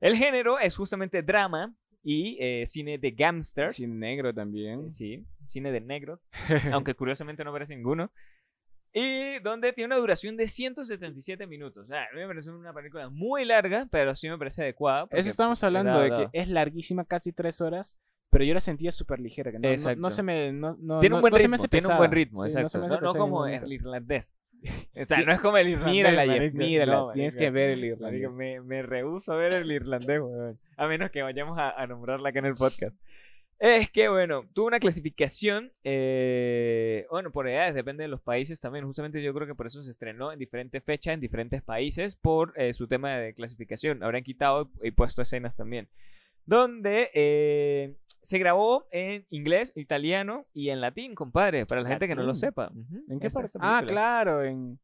[0.00, 3.74] El género es justamente drama y eh, cine de gangsters.
[3.76, 4.90] cine negro también.
[4.90, 6.20] Sí, cine de negro,
[6.72, 8.10] aunque curiosamente no aparece ninguno.
[8.92, 11.84] Y donde tiene una duración de 177 minutos.
[11.84, 15.06] O sea, a mí me parece una película muy larga, pero sí me parece adecuada.
[15.10, 17.98] Eso estamos hablando de que es larguísima, casi tres horas,
[18.30, 19.52] pero yo la sentía súper ligera.
[19.52, 20.52] Que no, no- no se me.
[20.52, 21.98] No, no- Tiene un buen se ritmo, me hace tiene un pesada.
[21.98, 22.68] buen ritmo, Sí, exacto.
[22.70, 24.34] se me No, hace como el irlandés.
[25.00, 25.92] O sea, no es como el irlandés.
[25.94, 26.92] Mírala, Jeff, mírala.
[26.92, 28.34] No, Tienes que ver el irlandés.
[28.34, 30.58] me, me rehúso a ver el irlandés, weón.
[30.76, 32.96] A menos que vayamos a, a nombrarla acá en el podcast.
[33.60, 38.84] Es que, bueno, tuvo una clasificación, eh, bueno, por edades, depende de los países también.
[38.84, 42.52] Justamente yo creo que por eso se estrenó en diferentes fechas, en diferentes países, por
[42.56, 44.04] eh, su tema de clasificación.
[44.04, 45.88] Habrán quitado y puesto escenas también.
[46.46, 52.14] Donde eh, se grabó en inglés, italiano y en latín, compadre, para la gente que
[52.14, 52.70] no lo sepa.
[53.08, 53.58] ¿En qué esta- parte?
[53.60, 53.86] Ah, película.
[54.00, 54.78] claro, en.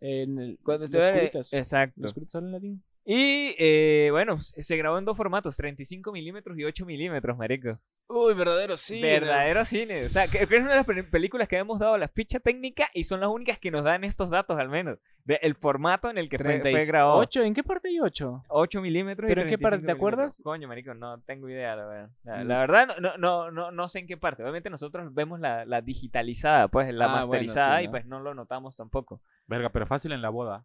[0.00, 1.52] En el, Cuando los te- curitas.
[1.54, 2.00] Exacto.
[2.02, 2.82] Los curitas hablan latín.
[3.08, 7.78] Y eh, bueno, se grabó en dos formatos, 35 milímetros y 8 milímetros, marico.
[8.08, 9.00] Uy, verdadero sí.
[9.00, 10.06] Verdadero cine.
[10.06, 12.40] O sea, que, que es una de las pe- películas que hemos dado la ficha
[12.40, 14.98] técnica y son las únicas que nos dan estos datos, al menos.
[15.24, 17.18] De el formato en el que fue, fue grabado.
[17.20, 18.42] 38, ¿en qué parte hay 8?
[18.48, 19.78] 8 milímetros y ¿Pero en qué parte?
[19.78, 20.40] 35 ¿Te acuerdas?
[20.42, 22.10] Coño, marico, no tengo idea, la verdad.
[22.24, 22.48] La, Mm.
[22.48, 24.42] la verdad, no, no, no, no sé en qué parte.
[24.42, 27.90] Obviamente nosotros vemos la, la digitalizada, pues, la Ah, bueno, masterizada sí, y ¿no?
[27.92, 29.20] pues no lo notamos tampoco.
[29.46, 30.64] Verga, pero fácil en la boda,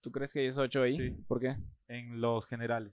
[0.00, 0.96] ¿Tú crees que es 8 ahí?
[0.96, 1.10] Sí.
[1.28, 1.56] ¿Por qué?
[1.88, 2.92] en los generales.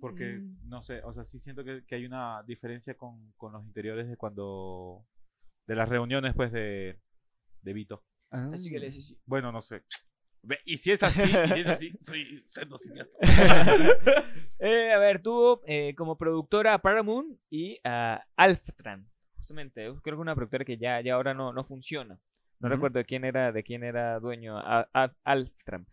[0.00, 0.68] Porque, Mm.
[0.68, 4.08] no sé, o sea, sí siento que, que hay una diferencia con, con los interiores
[4.08, 5.06] de cuando...
[5.66, 7.00] De las reuniones, pues, de,
[7.62, 8.04] de Vito.
[8.30, 8.80] Así que Ah.
[8.80, 9.82] les Bueno, no sé.
[10.42, 13.16] Ve, Y si es así, y si es así, soy siendo cineasta.
[14.58, 19.06] Eh, a ver, tuvo eh, como productora a Paramount y a Alftran.
[19.38, 22.18] Justamente, creo que una productora que ya, ya ahora no, no funciona.
[22.60, 25.86] No recuerdo de quién era, de quién era dueño, a- a- Alftran.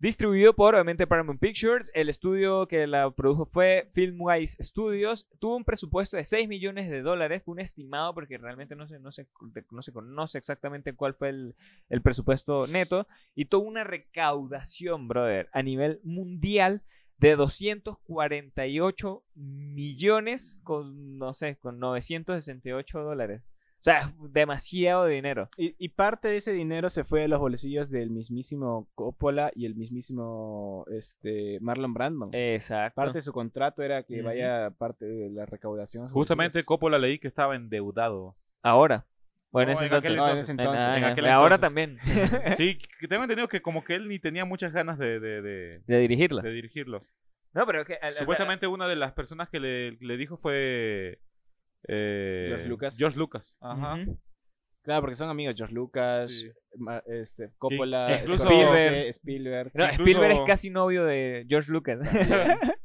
[0.00, 1.90] Distribuido por, obviamente, Paramount Pictures.
[1.92, 5.28] El estudio que la produjo fue Filmwise Studios.
[5.40, 7.42] Tuvo un presupuesto de 6 millones de dólares.
[7.44, 9.26] Fue un estimado porque realmente no se, no se,
[9.72, 11.56] no se conoce exactamente cuál fue el,
[11.88, 13.08] el presupuesto neto.
[13.34, 16.82] Y tuvo una recaudación, brother, a nivel mundial
[17.16, 23.42] de 248 millones con, no sé, con 968 dólares.
[23.88, 25.48] Sea, demasiado dinero.
[25.56, 29.64] Y, y parte de ese dinero se fue a los bolsillos del mismísimo Coppola y
[29.66, 32.28] el mismísimo este, Marlon Brando.
[32.32, 32.96] Exacto.
[32.96, 36.08] parte de su contrato era que vaya parte de la recaudación.
[36.08, 36.66] Justamente bolsillos.
[36.66, 38.36] Coppola leí que estaba endeudado.
[38.62, 39.06] Ahora.
[39.50, 40.16] Bueno, No, en ese entonces.
[40.16, 40.82] No, en ese entonces.
[40.86, 41.60] Ah, en ahora entonces.
[41.60, 41.98] también.
[42.58, 45.82] Sí, que tengo entendido que como que él ni tenía muchas ganas de, de, de,
[45.86, 46.42] de dirigirla.
[46.42, 47.00] de dirigirlo.
[47.54, 47.98] No, pero que.
[48.12, 51.20] Supuestamente una de las personas que le, le dijo fue...
[51.88, 52.96] eh, George Lucas.
[52.98, 53.56] George Lucas.
[53.60, 53.98] Ajá.
[54.82, 56.50] Claro, porque son amigos George Lucas, Sí.
[57.06, 59.70] este, Coppola, que incluso- Scorsese, Spielberg.
[59.74, 61.98] No, Incluso- Spielberg es casi novio de George Lucas.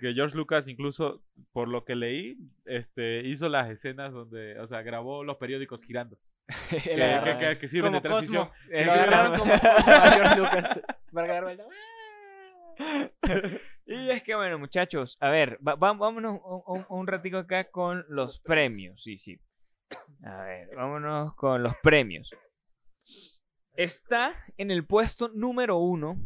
[0.00, 4.82] que George Lucas incluso, por lo que leí, este, hizo las escenas donde, o sea,
[4.82, 6.18] grabó los periódicos girando.
[6.70, 8.48] Que, que- agarra- que- que sirven de transición.
[8.48, 8.54] Cosmo.
[8.72, 9.38] Eh, Lo sí, agarraron claro.
[9.38, 11.56] como Cosmo a George Lucas para.
[13.90, 18.04] Y es que bueno, muchachos, a ver, va- va- vámonos un, un- ratico acá con
[18.08, 19.02] los premios.
[19.02, 19.40] Sí, sí.
[20.24, 22.30] A ver, vámonos con los premios.
[23.74, 26.16] Está en el puesto número uno,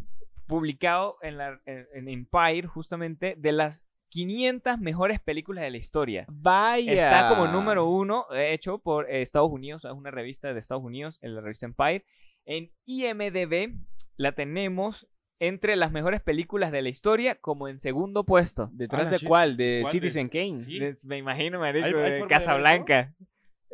[0.46, 6.26] publicado en, la, en, en Empire, justamente, de las 500 mejores películas de la historia.
[6.28, 6.92] Vaya.
[6.92, 11.18] Está como número uno, eh, hecho por Estados Unidos, es una revista de Estados Unidos,
[11.22, 12.04] en la revista Empire.
[12.44, 13.74] En IMDB
[14.16, 15.08] la tenemos
[15.40, 18.70] entre las mejores películas de la historia, como en segundo puesto.
[18.72, 19.26] ¿Detrás Ah, de sí.
[19.26, 19.56] cuál?
[19.56, 20.52] De ¿Cuál de- Citizen Kane.
[20.52, 20.78] Sí.
[21.04, 23.14] Me imagino, marico, ¿Hay- hay de forma de Casablanca.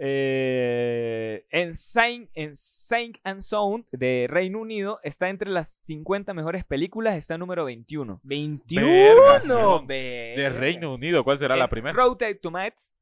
[0.03, 6.65] Eh, en Saint, en Saint and Sound de Reino Unido está entre las 50 mejores
[6.65, 8.21] películas, está número 21.
[8.23, 8.87] 21.
[8.87, 10.35] Verga, son ve.
[10.37, 11.93] De Reino Unido, ¿cuál será la primera?
[11.95, 12.93] Rotten Tomatoes,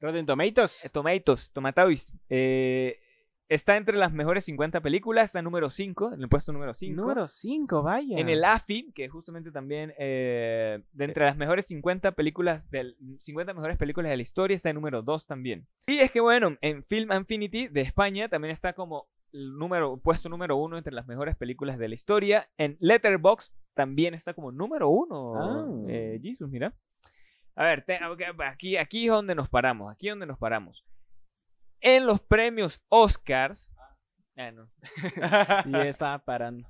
[0.00, 0.84] Rotten Tomatoes.
[0.84, 2.98] eh, Tomatoes, Tomatoes, eh,
[3.48, 7.00] está entre las mejores 50 películas, está número 5, en el puesto número 5.
[7.00, 8.18] Número 5, vaya.
[8.18, 13.54] En el AFI, que justamente también eh, de entre las mejores 50 películas del 50
[13.54, 15.66] mejores películas de la historia está en número 2 también.
[15.86, 20.56] Y es que bueno, en Film Infinity de España también está como número puesto número
[20.56, 22.48] 1 entre las mejores películas de la historia.
[22.56, 25.34] En Letterboxd también está como número 1.
[25.36, 25.66] Ah.
[25.88, 26.74] Eh, Jesus, mira.
[27.54, 27.98] A ver, te-
[28.46, 30.84] aquí, aquí es donde nos paramos, aquí es donde nos paramos.
[31.80, 33.70] En los premios Oscars,
[34.36, 34.68] ah, no,
[35.84, 36.68] Y estaba parando.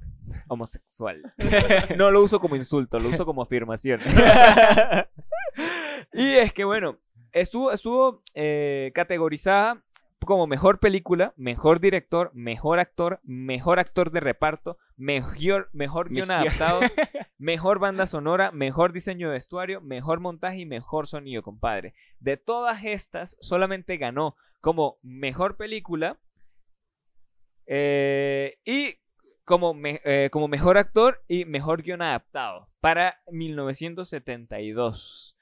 [0.49, 1.23] homosexual.
[1.97, 4.01] no lo uso como insulto, lo uso como afirmación.
[6.13, 6.99] y es que, bueno,
[7.33, 9.83] estuvo, estuvo eh, categorizada
[10.27, 16.81] como mejor película, mejor director, mejor actor, mejor actor de reparto, mejor, mejor guion adaptado,
[17.39, 21.95] mejor banda sonora, mejor diseño de vestuario, mejor montaje y mejor sonido, compadre.
[22.21, 26.19] De todas estas, solamente ganó como mejor película
[27.67, 28.95] eh, y
[29.45, 35.37] como, me- eh, como mejor actor y mejor guion adaptado para 1972.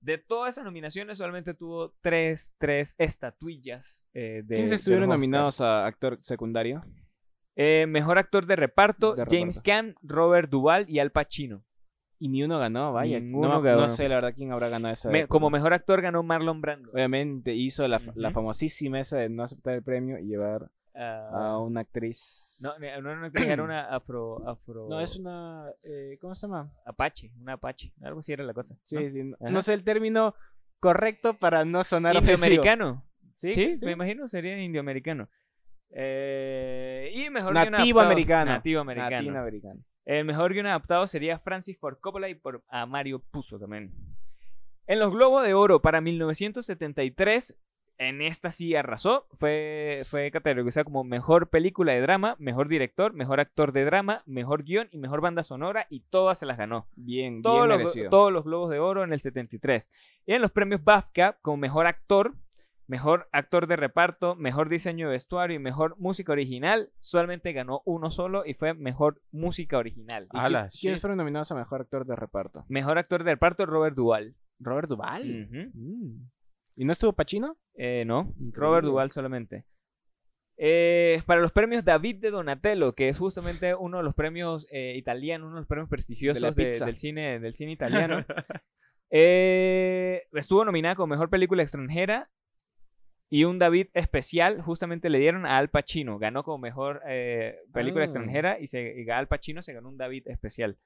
[0.00, 4.06] De todas esas nominaciones solamente tuvo tres, tres estatuillas.
[4.14, 6.84] eh, de, ¿Quiénes estuvieron nominados a actor secundario?
[7.56, 9.60] Eh, mejor actor de reparto, De James.
[9.60, 11.64] Caan, Robert Duvall y Al Pacino.
[12.18, 13.20] Y ni uno ganó, vaya.
[13.20, 15.10] Ninguno no, sé la verdad quién habrá ganado esa.
[15.10, 16.90] Me- como mejor actor ganó Marlon Brando.
[16.92, 21.58] Obviamente hizo la, la famosísima esa de no aceptar el premio y llevar Ah, a
[21.58, 22.58] una actriz.
[22.62, 24.86] no, no, no era una actriz, era una afro, afro...
[24.88, 25.66] No, es una.
[25.82, 26.72] eh, ¿Cómo se llama?
[26.86, 27.92] Apache, una Apache.
[28.00, 28.76] Algo así era la cosa.
[28.84, 29.10] Sí, ¿no?
[29.10, 29.22] sí.
[29.40, 30.34] No, sé el término
[30.80, 32.14] correcto para no sonar.
[32.16, 33.04] Indioamericano.
[33.34, 33.84] Sí, Sí, sí.
[33.84, 35.28] me imagino sería indioamericano.
[35.90, 38.52] Eh, y mejor Nativo americano.
[38.52, 39.16] Nativo americano.
[39.16, 39.80] Latino americano.
[40.06, 43.92] El mejor guion adaptado sería Francis Ford Coppola y por a Mario Puzo también.
[44.86, 47.58] En los Globos de Oro para 1973,
[47.98, 49.26] en esta sí arrasó.
[49.34, 54.62] Fue, fue categorizada como mejor película de drama, mejor director, mejor actor de drama, mejor
[54.62, 55.86] guion y mejor banda sonora.
[55.90, 56.86] Y todas se las ganó.
[56.94, 58.10] Bien, Todos bien los, merecido.
[58.10, 59.90] todos los Globos de Oro en el 73.
[60.26, 62.34] Y en los premios BAFTA, como mejor actor,
[62.88, 68.10] mejor actor de reparto, mejor diseño de vestuario y mejor música original, solamente ganó uno
[68.10, 70.28] solo y fue mejor música original.
[70.32, 72.64] ¿Y Ala, qui- ¿Quiénes fueron nominados a mejor actor de reparto?
[72.68, 74.34] Mejor actor de reparto, Robert Duvall.
[74.60, 75.48] Robert Duvall.
[75.50, 76.28] Mm.
[76.76, 77.56] ¿Y no estuvo Pacino?
[77.74, 78.52] Eh, no, Increíble.
[78.54, 79.64] Robert Duvall solamente.
[80.58, 84.94] Eh, para los premios David de Donatello, que es justamente uno de los premios eh,
[84.96, 88.24] italianos, uno de los premios prestigiosos de- del, cine, del cine italiano.
[89.10, 92.30] Eh, estuvo nominada como mejor película extranjera
[93.28, 94.60] y un David especial.
[94.62, 96.18] Justamente le dieron a Al Pacino.
[96.18, 98.06] Ganó como mejor eh, película Ah.
[98.06, 100.76] extranjera y, se, y Al Pacino se ganó un David especial.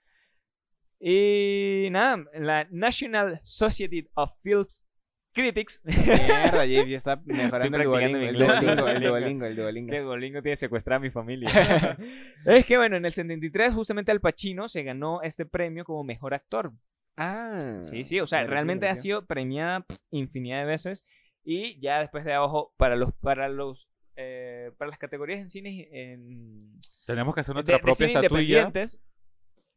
[0.98, 4.84] Y nada, la National Society of Films
[5.32, 5.80] Critics.
[5.84, 8.18] Mierda, ya está mejorando el Duolingo.
[8.18, 8.36] El.
[8.36, 9.46] Duolingo, el Duolingo.
[9.46, 9.90] El Duolingo.
[9.92, 11.48] Que Duolingo tiene secuestrada a mi familia.
[12.46, 16.34] es que bueno, en el 73 justamente Al Pacino se ganó este premio como mejor
[16.34, 16.72] actor.
[17.16, 17.80] Ah.
[17.84, 21.04] Sí, sí, o sea, realmente ha sido premiada infinidad de veces
[21.44, 25.88] y ya después de abajo para los para los eh, para las categorías en cine
[25.92, 26.72] en
[27.06, 28.70] Tenemos que hacer nuestra de propia estatuilla.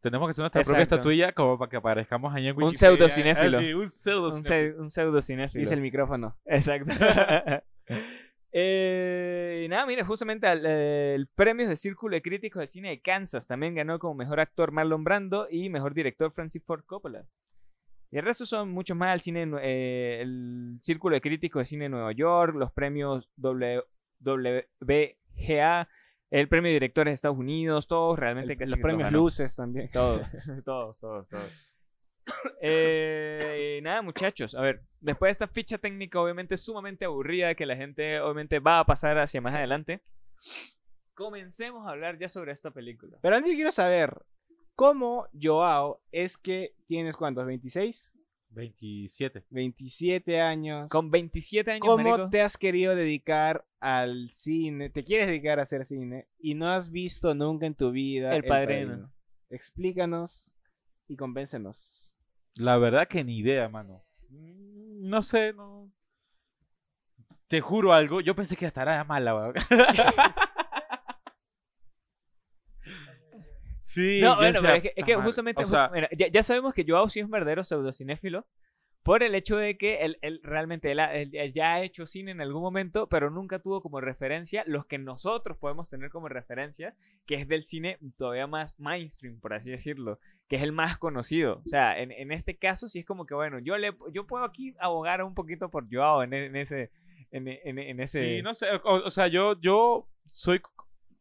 [0.01, 0.95] Tenemos que hacer nuestra propia Exacto.
[0.95, 3.05] estatuilla como para que aparezcamos ahí en Un Wikipedia.
[3.05, 5.59] Ah, sí, un pseudo un, pse- un pseudo cinéfilo.
[5.61, 6.35] Dice el micrófono.
[6.45, 6.91] Exacto.
[8.55, 12.89] Eh, y nada, mira, justamente al- eh, el premio de Círculo de Críticos de Cine
[12.89, 17.25] de Kansas también ganó como mejor actor Marlon Brando y mejor director Francis Ford Coppola.
[18.13, 19.11] Y el resto son muchos más.
[19.15, 23.83] El, cine, eh, el Círculo de Críticos de Cine de Nueva York, los premios W-
[24.19, 25.89] WGA,
[26.29, 29.89] el premio de directores de Estados Unidos, todos realmente El- que los premios luces también.
[29.91, 30.21] Todos,
[30.63, 31.51] todos, todos, todos.
[32.61, 34.53] Eh, nada, muchachos.
[34.53, 38.79] A ver, después de esta ficha técnica, obviamente sumamente aburrida, que la gente obviamente va
[38.79, 40.01] a pasar hacia más adelante,
[41.15, 43.17] comencemos a hablar ya sobre esta película.
[43.23, 44.21] Pero antes yo quiero saber,
[44.75, 47.45] ¿cómo Joao es que tienes cuántos?
[47.45, 48.15] ¿26?
[48.49, 49.45] 27.
[49.49, 50.91] 27 años.
[50.91, 54.89] Con 27 años, ¿Cómo marico, te has querido dedicar al cine?
[54.89, 58.43] ¿Te quieres dedicar a hacer cine y no has visto nunca en tu vida El
[58.45, 59.11] Padrino.
[59.49, 60.55] Explícanos
[61.07, 62.13] y convéncenos.
[62.57, 64.03] La verdad que ni idea, mano.
[64.29, 65.91] Mm, No sé, no.
[67.47, 69.53] Te juro algo, yo pensé que estará mala, weón.
[73.93, 76.43] Sí, No, bueno, pero es que, es que justamente, O sea, just- mira, ya, ya
[76.43, 78.45] sabemos que Joao sí es un verdadero pseudocinéfilo
[79.03, 82.39] por el hecho de que él, él realmente él, él- ya ha hecho cine en
[82.39, 87.35] algún momento, pero nunca tuvo como referencia los que nosotros podemos tener como referencia, que
[87.35, 91.61] es del cine todavía más mainstream, por así decirlo, que es el más conocido.
[91.65, 94.45] O sea, en, en este caso sí es como que, bueno, yo, le, yo puedo
[94.45, 96.89] aquí abogar un poquito por Joao en, en ese...
[97.29, 98.19] En, en- en ese...
[98.37, 100.61] Sí, no sé, o, o sea, yo, yo soy,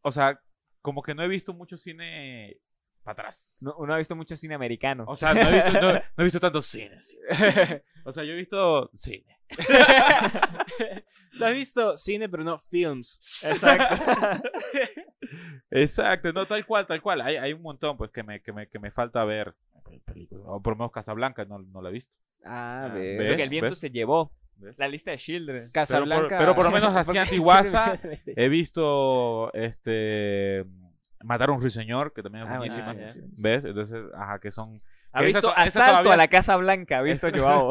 [0.03, 0.39] o sea,
[0.83, 2.57] como que no he visto mucho cine
[3.03, 3.57] para atrás.
[3.61, 5.05] No- uno ha visto mucho cine americano.
[5.07, 6.99] O sea, no he visto, no- no he visto tanto cine.
[8.05, 9.39] O sea, yo he visto cine.
[11.37, 13.43] ¿Tú has visto cine pero no films?
[13.45, 13.95] Exacto.
[15.71, 17.21] Exacto, no, tal cual, tal cual.
[17.21, 19.55] Hay, hay un montón, pues, que me, que me, que me falta ver.
[20.45, 22.11] O por lo menos Casablanca no, no la he visto.
[22.45, 23.29] Ah, Ah, ves.
[23.31, 23.79] Lo que el viento ¿Ves?
[23.79, 24.31] se llevó.
[24.57, 24.77] ¿Ves?
[24.77, 25.71] La lista de Children.
[25.71, 26.37] Casablanca.
[26.37, 27.99] pero por lo menos así ¿Por qué antiguaza,
[28.35, 30.65] He visto este
[31.23, 33.21] Matar a un ruiseñor, que también es Ah, sí.
[33.41, 33.65] ¿Ves?
[33.65, 34.81] Entonces, ajá, que son.
[35.13, 37.69] Ha que visto Asalto todavía a la Casa Blanca, ha visto Joao.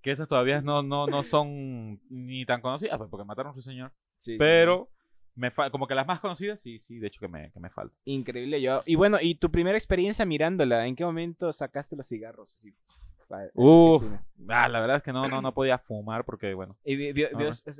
[0.00, 3.54] Que esas todavía no, no, no son ni tan conocidas, pues, porque Matar a un
[3.54, 3.90] ruiseñor.
[4.16, 4.90] Sí, sí, Pero,
[5.34, 7.96] me como que las más conocidas, sí, sí, de hecho que me, que me faltan.
[8.04, 8.12] sí.
[8.12, 8.82] Increíble, yo.
[8.86, 10.86] Y bueno, ¿y tu primera experiencia mirándola?
[10.86, 12.54] ¿En qué momento sacaste los cigarros?
[12.54, 12.72] Así,
[13.54, 14.02] Uf,
[14.48, 16.76] ah, la verdad es que no, no, no podía fumar porque, bueno.
[16.84, 17.26] Y vi-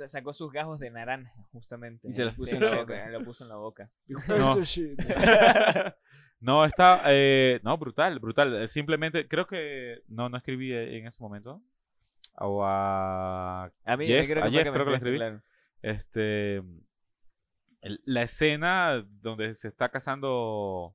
[0.07, 2.07] sacó sus gajos de naranja, justamente.
[2.07, 3.09] Y se los Sí, puso en la boca.
[3.09, 3.89] Lo puso en la boca.
[4.27, 4.55] No.
[6.41, 7.01] No, está.
[7.05, 8.61] eh, no, brutal, brutal.
[8.61, 10.01] Eh, Simplemente, creo que.
[10.07, 11.61] No, no escribí eh, en ese momento.
[12.37, 13.71] O a.
[13.85, 15.17] A mí Jeff, creo que a fue Jeff que me creo que escribiste, escribí.
[15.17, 15.41] claro.
[15.81, 16.57] Este.
[17.81, 20.93] el- la escena donde se está casando.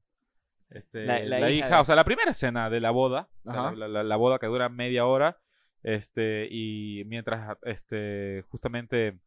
[0.70, 3.28] Este, La- la, la hija, hija de- o sea, la primera escena de la boda.
[3.44, 5.38] la, boda que dura media hora.
[5.82, 9.18] Este, y mientras este, justamente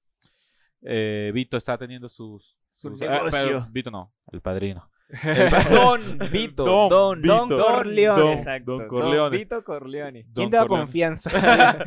[0.82, 2.58] eh, Vito está teniendo sus.
[2.77, 2.99] Su sus-
[3.32, 4.89] pero Vito no, el padrino.
[5.23, 6.63] El Don Vito.
[6.65, 7.47] Don Don, Vito.
[7.47, 8.21] Don Corleone.
[8.21, 8.71] Don- Exacto.
[8.71, 9.38] Don Don Corleone.
[9.38, 10.25] Vito Corleone.
[10.34, 10.86] ¿Quién te da Corleone.
[10.86, 11.29] confianza?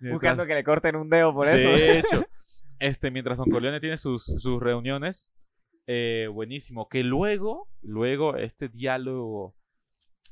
[0.00, 1.68] Buscando que le corten un dedo por eso.
[1.68, 2.24] De hecho,
[2.78, 5.30] este, mientras Don Corleone tiene sus, sus reuniones,
[5.88, 6.88] eh, buenísimo.
[6.88, 9.56] Que luego, luego, este diálogo,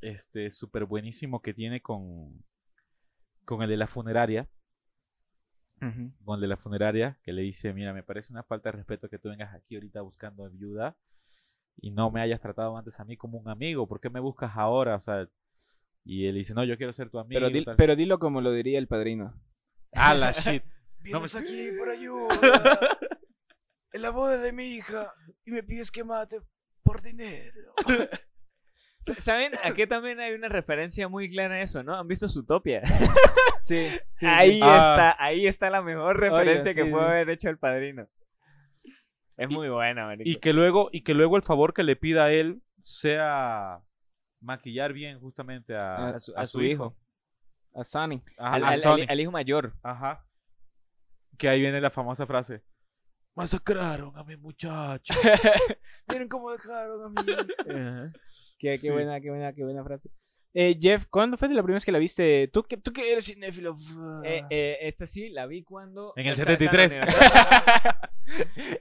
[0.02, 2.44] este, súper buenísimo que tiene con,
[3.44, 4.48] con el de la funeraria,
[6.24, 9.08] con el de la funeraria, que le dice, mira, me parece una falta de respeto
[9.08, 10.96] que tú vengas aquí ahorita buscando viuda
[11.80, 14.52] y no me hayas tratado antes a mí como un amigo, ¿por qué me buscas
[14.56, 14.96] ahora?
[14.96, 15.28] O sea,
[16.04, 17.38] y él dice, no, yo quiero ser tu amigo.
[17.40, 17.76] pero, di- tal".
[17.76, 19.34] pero dilo como lo diría el padrino.
[19.92, 20.62] Ah, la shit.
[21.12, 22.98] No me- aquí por ayuda.
[23.96, 25.12] En la boda de mi hija.
[25.44, 26.40] Y me pides que mate
[26.82, 27.72] por dinero.
[29.18, 29.52] ¿Saben?
[29.64, 31.94] Aquí también hay una referencia muy clara a eso, ¿no?
[31.94, 32.82] ¿Han visto Zootopia?
[33.66, 34.60] Sí, sí, ahí sí.
[34.62, 34.76] Ah.
[35.12, 37.10] está, ahí está la mejor referencia que sí, puede sí.
[37.10, 38.08] haber hecho el padrino.
[39.36, 40.30] Es Y- muy buena, marico.
[40.30, 43.80] Y que luego, y que luego el favor que le pida a él sea
[44.40, 46.96] maquillar bien justamente a, A su- a a su su hijo.
[47.74, 48.22] A Sunny.
[48.38, 49.02] Ajá, al, a al- Sonny.
[49.02, 49.72] al- al hijo mayor.
[49.82, 50.24] Ajá.
[51.36, 52.62] Que ahí viene la famosa frase.
[53.36, 55.12] Masacraron a mi muchacho.
[56.08, 58.12] Miren cómo dejaron a mi hija.
[58.58, 58.90] Qué, qué Sí.
[58.90, 60.10] buena, qué buena, qué buena frase.
[60.58, 62.48] Eh, Jeff, ¿cuándo fue la primera vez que la viste?
[62.50, 63.76] ¿Tú que, tú que eres cinéfilo?
[64.24, 66.14] Eh, eh, esta sí la vi cuando.
[66.16, 66.92] En el esta- esta 73.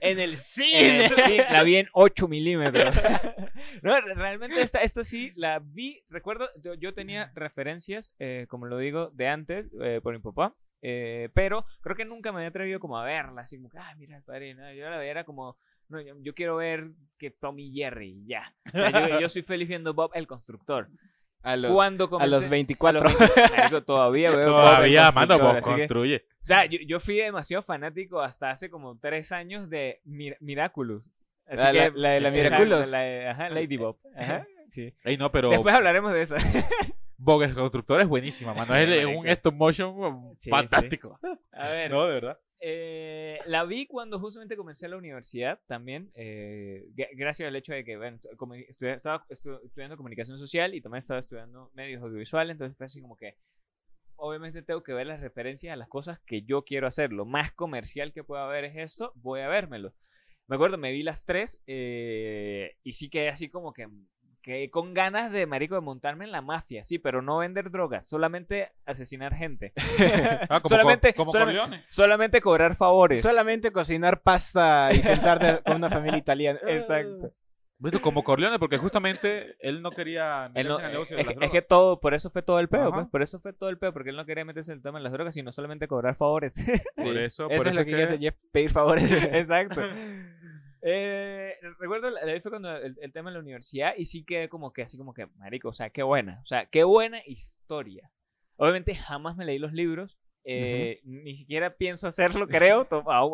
[0.00, 1.04] en el En cine.
[1.04, 2.94] el cine, la vi en 8 milímetros.
[3.82, 6.02] No, re- realmente esta, esta sí la vi.
[6.08, 10.54] Recuerdo, yo, yo tenía referencias, eh, como lo digo, de antes, eh, por mi papá.
[10.82, 14.16] Eh, pero creo que nunca me había atrevido como a verla, así como, ah, mira
[14.16, 14.72] el padrino.
[14.72, 15.56] Yo la veía era como,
[15.88, 18.54] no, yo, yo quiero ver que Tommy Jerry, ya.
[18.74, 20.88] O sea, yo, yo soy feliz viendo Bob el constructor.
[21.42, 23.00] A los, Cuando a comencé- los 24.
[23.00, 26.16] a los 20, marico, todavía veo Bob Todavía, mano, Constructor, vos así que- construye.
[26.16, 31.04] o sea, yo, yo fui demasiado fanático hasta hace como tres años de Mir- Miraculous.
[31.46, 32.90] Así La- la- que- la de la Miraculous.
[32.90, 33.96] la ajá, Lady Bob.
[34.16, 34.92] Ajá, sí.
[35.04, 36.34] Ey, no, pero Después hablaremos de eso.
[37.18, 38.72] Bob el constructor es buenísima, mano.
[38.74, 41.18] Sí, es un stop motion Sí, fantástico.
[41.52, 42.38] A ver, No, de verdad.
[42.60, 47.84] Eh, la vi cuando justamente comencé la universidad también, eh, gra- gracias al hecho de
[47.84, 52.52] que, bueno, como estudia- estaba estu- estudiando comunicación social y también estaba estudiando medios audiovisuales,
[52.52, 53.36] entonces fue así como que,
[54.16, 57.12] obviamente tengo que ver las referencias a las cosas que yo quiero hacer.
[57.12, 59.92] Lo más comercial que pueda haber es esto, voy a vérmelo.
[60.48, 63.86] Me acuerdo, me vi las tres eh, y sí quedé así como que,
[64.46, 68.06] que con ganas de, marico, de montarme en la mafia, sí, pero no vender drogas,
[68.08, 69.72] solamente asesinar gente.
[70.48, 71.84] Ah, como, solamente, co- como solamente- Corleone.
[71.88, 73.20] solamente cobrar favores.
[73.20, 76.60] Solamente cocinar pasta y sentarte con una familia italiana.
[76.68, 77.32] Exacto.
[77.78, 81.26] Bueno, como Corleone, porque justamente él no quería Él meterse no- en el negocio es,
[81.26, 83.40] de las que- es que todo, por eso fue todo el peo, pues, por eso
[83.40, 85.34] fue todo el peo, porque él no quería meterse en el tema de las drogas,
[85.34, 86.54] sino solamente cobrar favores.
[86.94, 89.10] Por eso, Eso por es eso lo que, quiere hacer Jeff, pedir favores.
[89.10, 89.82] Exacto.
[90.88, 94.48] Eh, recuerdo, la- ahí fue cuando el, el tema de la universidad y sí quedé
[94.48, 98.08] como que así como que, marico, o sea, qué buena, o sea, qué buena historia.
[98.56, 102.86] Obviamente jamás me leí los libros, eh, ni siquiera pienso hacerlo, creo,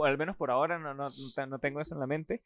[0.02, 2.42] al menos por ahora no, no, no te- no tengo eso en la mente,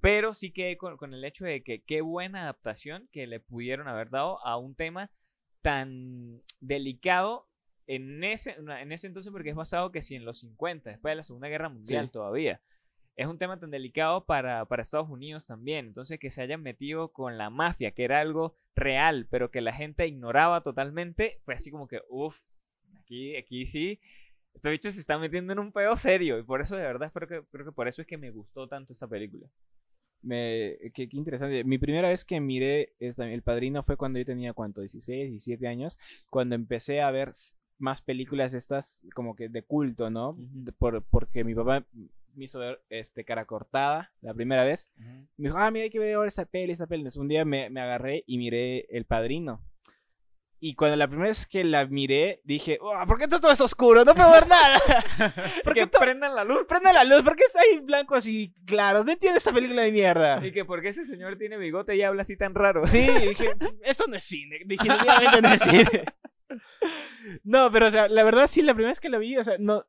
[0.00, 3.88] pero sí quedé con, con el hecho de que qué buena adaptación que le pudieron
[3.88, 5.10] haber dado a un tema
[5.62, 7.48] tan delicado
[7.86, 11.16] en ese, en ese entonces porque es basado que si en los 50, después de
[11.16, 12.12] la Segunda Guerra Mundial Sí.
[12.12, 12.60] todavía.
[13.16, 15.86] Es un tema tan delicado para, para Estados Unidos también.
[15.86, 19.72] Entonces que se hayan metido con la mafia, que era algo real, pero que la
[19.72, 22.40] gente ignoraba totalmente, fue así como que, uff,
[22.98, 24.00] aquí, aquí sí,
[24.52, 26.38] estos bichos se están metiendo en un pedo serio.
[26.38, 28.66] Y por eso de verdad creo que, creo que por eso es que me gustó
[28.68, 29.48] tanto esta película.
[30.22, 31.64] Me, qué, qué interesante.
[31.64, 34.80] Mi primera vez que miré esta- El Padrino fue cuando yo tenía, ¿cuánto?
[34.80, 35.98] 16, 17 años.
[36.30, 37.32] Cuando empecé a ver
[37.78, 40.30] más películas estas como que de culto, ¿no?
[40.30, 40.48] Ujú.
[40.52, 41.84] De- por, porque mi papá
[42.36, 44.90] me hizo ver este, Cara Cortada la primera vez.
[45.36, 47.02] Me dijo, ah, mira, hay que ver ahora esta peli, esta peli.
[47.02, 49.62] Entonces un día me, me agarré y miré El Padrino.
[50.66, 54.02] Y cuando la primera vez que la miré, dije, "Oh, ¿por qué todo es oscuro?
[54.02, 54.78] No puedo ver nada.
[55.64, 56.66] ¿Por qué prendan la luz.
[56.66, 59.04] Prende la luz, ¿por qué está ahí blancos y claros?
[59.04, 60.44] No entiendo esta película de mierda.
[60.46, 62.86] Y que porque ese señor tiene bigote y habla así tan raro.
[62.86, 63.50] Sí, dije,
[63.82, 66.04] esto no es cine, definitivamente no es cine.
[67.42, 69.56] No, pero o sea, la verdad sí, la primera vez que la vi, o sea,
[69.58, 69.84] no,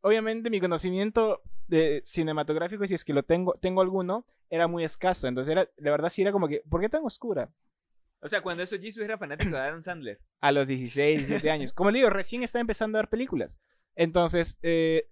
[0.00, 5.28] obviamente mi conocimiento de cinematográfico, si es que lo tengo, tengo alguno, era muy escaso,
[5.28, 7.50] entonces era, la verdad sí era como que, ¿por qué tan oscura?
[8.20, 10.20] O sea, cuando eso Jesus era fanático de Adam Sandler.
[10.40, 11.72] A los 16, 17 años.
[11.72, 13.60] Como le digo, recién estaba empezando a ver películas.
[13.94, 15.10] Entonces, eh,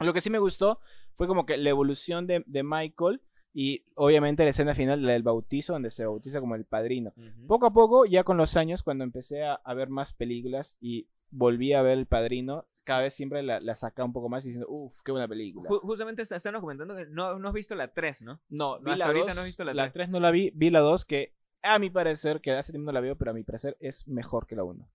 [0.00, 0.78] lo que sí me gustó
[1.14, 3.20] fue como que la evolución de, de Michael
[3.52, 7.12] y obviamente la escena final, la del bautizo, donde se bautiza como el padrino.
[7.46, 11.08] Poco a poco, ya con los años, cuando empecé a, a ver más películas y
[11.30, 14.66] volví a ver El Padrino, cada vez siempre la, la saca un poco más diciendo,
[14.68, 15.68] uff, qué buena película.
[15.68, 18.40] Ju- justamente estábamos comentando que no, no has visto la 3, ¿no?
[18.48, 19.92] No, No, vi hasta la ahorita 2, no he visto la la tres.
[19.94, 22.92] 3 no la vi, vi la 2 que a mi parecer, que hace tiempo no
[22.92, 24.88] la veo, pero a mi parecer es mejor que la 1.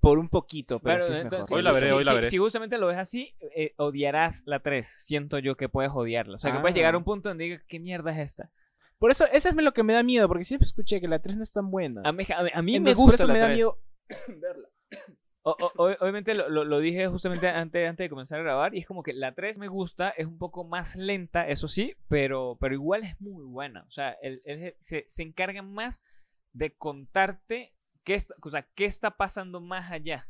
[0.00, 1.58] Por un poquito, pero Pero sí es entonces, mejor.
[1.58, 2.26] Hoy la veré, si, hoy la si- veré.
[2.30, 4.86] si justamente lo ves así, eh, odiarás la 3.
[4.86, 6.36] Siento yo que puedes odiarla.
[6.36, 6.76] O sea, que puedes Ah.
[6.76, 8.50] llegar a un punto donde digas, ¿qué mierda es esta?
[8.98, 11.36] Por eso, eso es lo que me da miedo, porque siempre escuché que la 3
[11.36, 12.02] no es tan buena.
[12.04, 13.56] A mí, a mí- a mí me gusta por eso la me da 3.
[13.56, 13.78] miedo.
[15.44, 18.74] O- o- ob- obviamente lo, lo- lo dije justamente antes, antes de comenzar a grabar
[18.74, 21.94] y es como que la 3 me gusta, es un poco más lenta, eso sí,
[22.08, 23.84] pero, pero igual es muy buena.
[23.88, 26.00] O sea, él, él se, se encarga más
[26.52, 27.74] de contarte
[28.04, 30.28] qué está, o sea, qué está pasando más allá.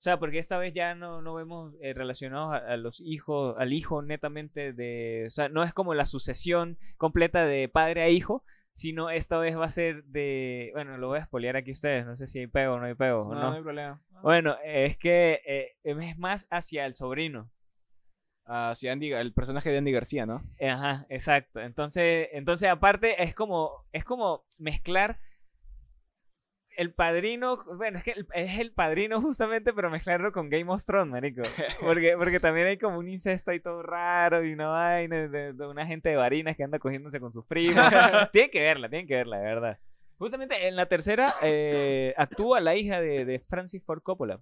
[0.00, 3.54] O sea, porque esta vez ya no, no vemos eh, relacionados a, a los hijos,
[3.58, 5.24] al hijo netamente de...
[5.26, 8.42] O sea, no es como la sucesión completa de padre a hijo,
[8.72, 10.70] sino esta vez va a ser de...
[10.74, 12.86] Bueno, lo voy a spoilear aquí a ustedes, no sé si hay pego o no
[12.86, 13.24] hay pego.
[13.24, 13.50] No, no.
[13.50, 14.02] no hay problema.
[14.22, 17.50] Bueno, es que eh, es más hacia el sobrino.
[18.74, 20.42] Sí, Andy, el personaje de Andy García, ¿no?
[20.60, 21.60] Ajá, exacto.
[21.60, 25.20] Entonces, entonces aparte es como, es como mezclar
[26.80, 30.84] el padrino, bueno, es que el- es el padrino justamente, pero mezclarlo con Game of
[30.84, 31.42] Thrones, marico.
[31.80, 35.66] Porque, porque también hay como un incesto ahí todo raro y una vaina de, de
[35.66, 37.76] una gente de varinas que anda cogiéndose con sus primos.
[38.32, 39.78] tienen que verla, tienen que verla, de verdad.
[40.18, 44.40] Justamente en la tercera eh, actúa la hija de, de Francis Ford Coppola,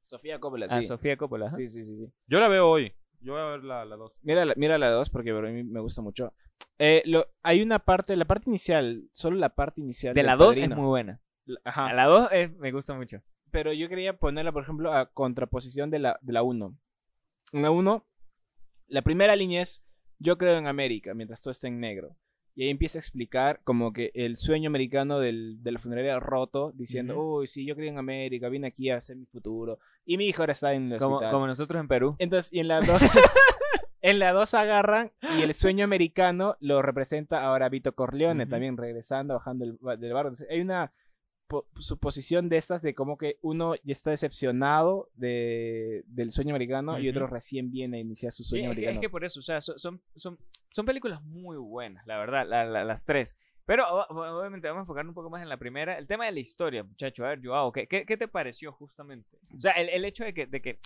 [0.00, 0.88] Sofía Coppola, ah, sí.
[0.88, 1.46] Sofía Coppola.
[1.46, 1.56] ajá.
[1.56, 2.12] sí, sí, sí, sí.
[2.26, 2.94] Yo la veo hoy.
[3.20, 4.12] Yo voy a ver la 2.
[4.22, 6.34] Mira la, mira la 2 porque a mí me gusta mucho.
[6.78, 10.14] Eh, lo, hay una parte, la parte inicial, solo la parte inicial.
[10.14, 11.20] De la 2 es muy buena.
[11.64, 11.86] Ajá.
[11.88, 12.28] A la 2
[12.58, 13.22] me gusta mucho.
[13.50, 16.76] pero yo quería ponerla, por ejemplo, a contraposición de la, de la 1.
[17.52, 18.04] En la 1,
[18.88, 19.84] la primera línea es
[20.18, 22.16] Yo creo en América, mientras todo está en negro.
[22.56, 26.70] Y ahí empieza a explicar como que el sueño americano del, de la funeraria roto,
[26.74, 29.80] diciendo, uy, sí, yo creo en América, vine aquí a hacer mi futuro.
[30.06, 31.32] Y mi hijo ahora está en el Como, hospital.
[31.32, 32.14] como nosotros en Perú.
[32.18, 32.88] Entonces, y en la 2...
[34.06, 38.50] En la 2 agarran y el sueño americano lo representa ahora Vito Corleone, Ujú.
[38.50, 40.28] también regresando, bajando el- del barco.
[40.28, 40.92] Entonces, hay una
[41.78, 47.08] suposición de estas de como que uno ya está decepcionado de, del sueño americano y
[47.08, 49.00] otro recién viene a iniciar su Sí, sueño es que, es americano.
[49.00, 50.38] que por eso, o sea, son, son,
[50.72, 53.36] son, películas muy buenas, la verdad, la- la- las tres.
[53.66, 55.96] Pero obviamente vamos a enfocar un poco más en la primera.
[55.96, 57.24] El tema de la historia, muchacho.
[57.24, 59.38] A ver, Joao, ¿qué, qué, qué te pareció justamente?
[59.56, 60.78] O sea, el, el hecho de que, de que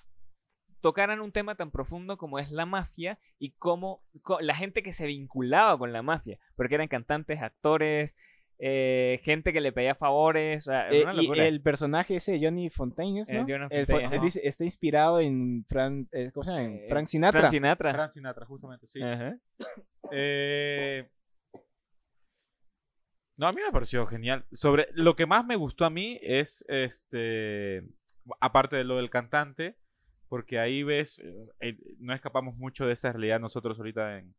[0.80, 4.00] tocaran un tema tan profundo como es la mafia y cómo
[4.40, 8.12] la gente que se vinculaba con la mafia, porque eran cantantes, actores,
[8.58, 10.66] eh, gente que le pedía favores.
[10.66, 13.40] O sea, Eh, y el personaje ese, Johnny Fontaine, ¿es, Eh, ¿no?
[13.42, 14.24] Johnny El Fontaine, fo- ajá.
[14.24, 16.62] dice- está inspirado en Fran, ¿cómo se llama?
[16.64, 17.40] En Frank Sinatra.
[17.40, 17.92] Frank Sinatra.
[17.94, 19.00] Frank Sinatra, justamente, sí.
[19.02, 19.36] Ajá.
[20.10, 21.08] Eh,
[23.36, 24.44] No, a mí me pareció genial.
[24.50, 27.84] Sobre lo que más me gustó a mí es este
[28.40, 29.76] aparte de lo del cantante,
[30.28, 31.22] porque ahí ves
[32.00, 34.34] no escapamos mucho de esa realidad nosotros ahorita en,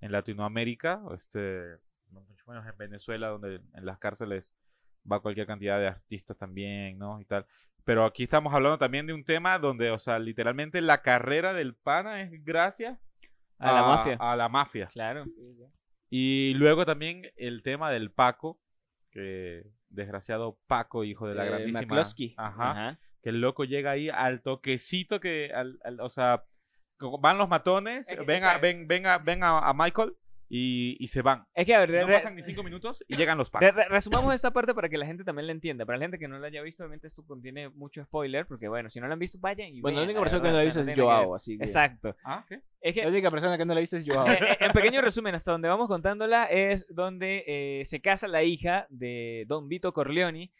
[0.00, 1.78] en Latinoamérica, este
[2.22, 4.52] mucho menos en Venezuela donde en las cárceles
[5.10, 7.20] va cualquier cantidad de artistas también, ¿no?
[7.20, 7.46] y tal.
[7.84, 11.74] Pero aquí estamos hablando también de un tema donde, o sea, literalmente la carrera del
[11.74, 12.98] pana es gracias
[13.58, 14.16] A la mafia.
[14.18, 14.86] A la mafia.
[14.86, 15.24] Claro.
[16.10, 18.58] Y luego también el tema del Paco,
[19.10, 21.80] que desgraciado Paco, hijo de la Eh, grandísima.
[21.82, 22.34] McCluskey.
[22.36, 22.98] Ajá, Ajá.
[23.22, 26.44] Que el loco llega ahí al toquecito que, al- al- o sea,
[27.20, 30.14] van los matones, ven, a, ven, ven, a, ven a, a Michael
[30.48, 31.46] y, y se van.
[31.54, 34.34] Es que, a ver, No re- pasan ni cinco minutos y llegan los re- resumamos
[34.34, 35.84] esta parte para que la gente también la entienda.
[35.86, 38.90] Para la gente que no la haya visto, obviamente esto contiene mucho spoiler, porque bueno,
[38.90, 40.62] si no la han visto, vayan y Bueno, la única persona que no la ha
[40.62, 41.14] o visto sea, es no ver.
[41.16, 41.64] Joao, así que...
[41.64, 42.16] Exacto.
[42.24, 42.60] ¿Ah, qué?
[42.80, 44.26] Es que La única persona que no la ha visto es Joao.
[44.60, 49.44] En pequeño resumen, hasta donde vamos contándola, es donde eh, se casa la hija de
[49.48, 50.52] Don Vito Corleone.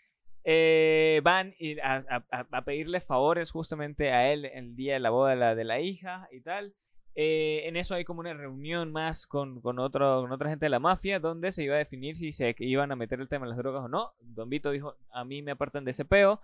[0.46, 5.54] Eh, van a pedirle favores justamente a él el día de la boda de la,
[5.54, 6.74] de la hija y tal.
[7.16, 10.70] Eh, en eso hay como una reunión más con, con, otro, con otra gente de
[10.70, 13.50] la mafia donde se iba a definir si se iban a meter el tema de
[13.50, 14.12] las drogas o no.
[14.20, 16.40] Don Vito dijo, a mí me apartan de ese peo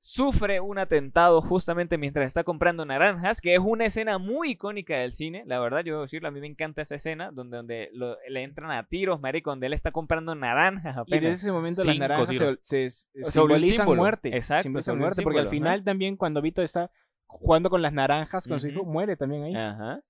[0.00, 5.12] sufre un atentado justamente mientras está comprando naranjas, que es una escena muy icónica del
[5.12, 8.16] cine, la verdad, yo debo decirlo, a mí me encanta esa escena donde, donde lo-
[8.28, 11.98] le entran a tiros, marico, donde él está comprando naranjas Y desde ese momento las
[11.98, 12.58] naranjas se, tiros.
[12.60, 14.36] se- se Se volvió un simbolizan muerte.
[14.36, 16.90] Exacto, simbolizan muerte, porque al final también cuando Vito está
[17.28, 19.54] jugando con las naranjas con su hijo, muere también ahí.
[19.54, 20.00] Ajá.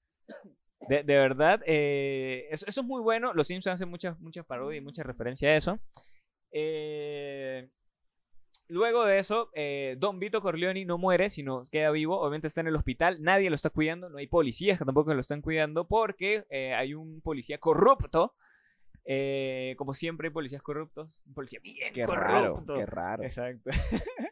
[0.88, 3.34] De, de verdad, eh, eso, eso es muy bueno.
[3.34, 5.78] Los Simpsons hacen muchas, muchas parodias y mucha referencia a eso.
[6.52, 7.68] Eh,
[8.68, 12.18] luego de eso, eh, Don Vito Corleone no muere, sino queda vivo.
[12.20, 13.20] Obviamente está en el hospital.
[13.20, 14.08] Nadie lo está cuidando.
[14.08, 16.44] No hay policías que tampoco lo están cuidando porque
[16.74, 18.34] hay un policía corrupto.
[19.76, 21.20] Como siempre hay policías corruptos.
[21.26, 22.74] Un policía bien Qué raro, corrupto.
[22.76, 23.24] qué raro.
[23.24, 23.70] Exacto.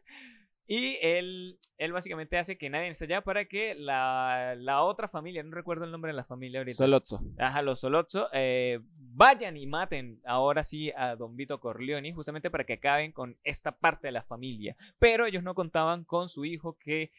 [0.67, 5.43] y él, él básicamente hace que nadie esté allá para que la, la otra familia,
[5.43, 6.77] no recuerdo el nombre de la familia ahorita.
[6.77, 7.21] Solozzo.
[7.39, 12.65] Ajá, los Solozzo, eh, vayan y maten ahora sí a Don Vito Corleone, justamente para
[12.65, 14.77] que acaben con esta parte de la familia.
[14.99, 17.11] Pero ellos no contaban con su hijo que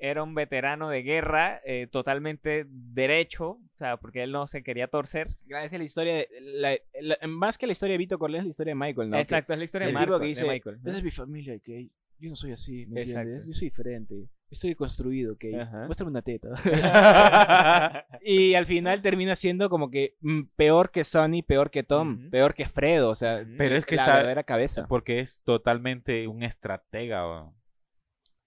[0.00, 4.86] era un veterano de guerra, eh, totalmente derecho, o sea, porque él no se quería
[4.86, 5.28] torcer.
[5.48, 8.44] Esa es la historia, de, la- la- más que la historia de Vito Corleone es
[8.46, 9.18] la historia de Michael, ¿no?
[9.18, 10.78] Exacto, es la historia de, Marco, que de Michael.
[10.84, 11.88] Esa es mi familia, que
[12.20, 13.20] yo no soy así, ¿me Exacto.
[13.20, 13.46] entiendes?
[13.46, 14.28] Yo soy diferente.
[14.50, 15.84] Estoy construido, que Ajá.
[15.84, 16.48] muéstrame una teta.
[18.22, 22.54] y al final termina siendo como que mm, peor que Sonny, peor que Tom, peor
[22.54, 23.44] que Fredo, o sea.
[23.56, 24.86] Pero es que la esa- verdadera cabeza.
[24.88, 27.54] porque es totalmente un estratega, o-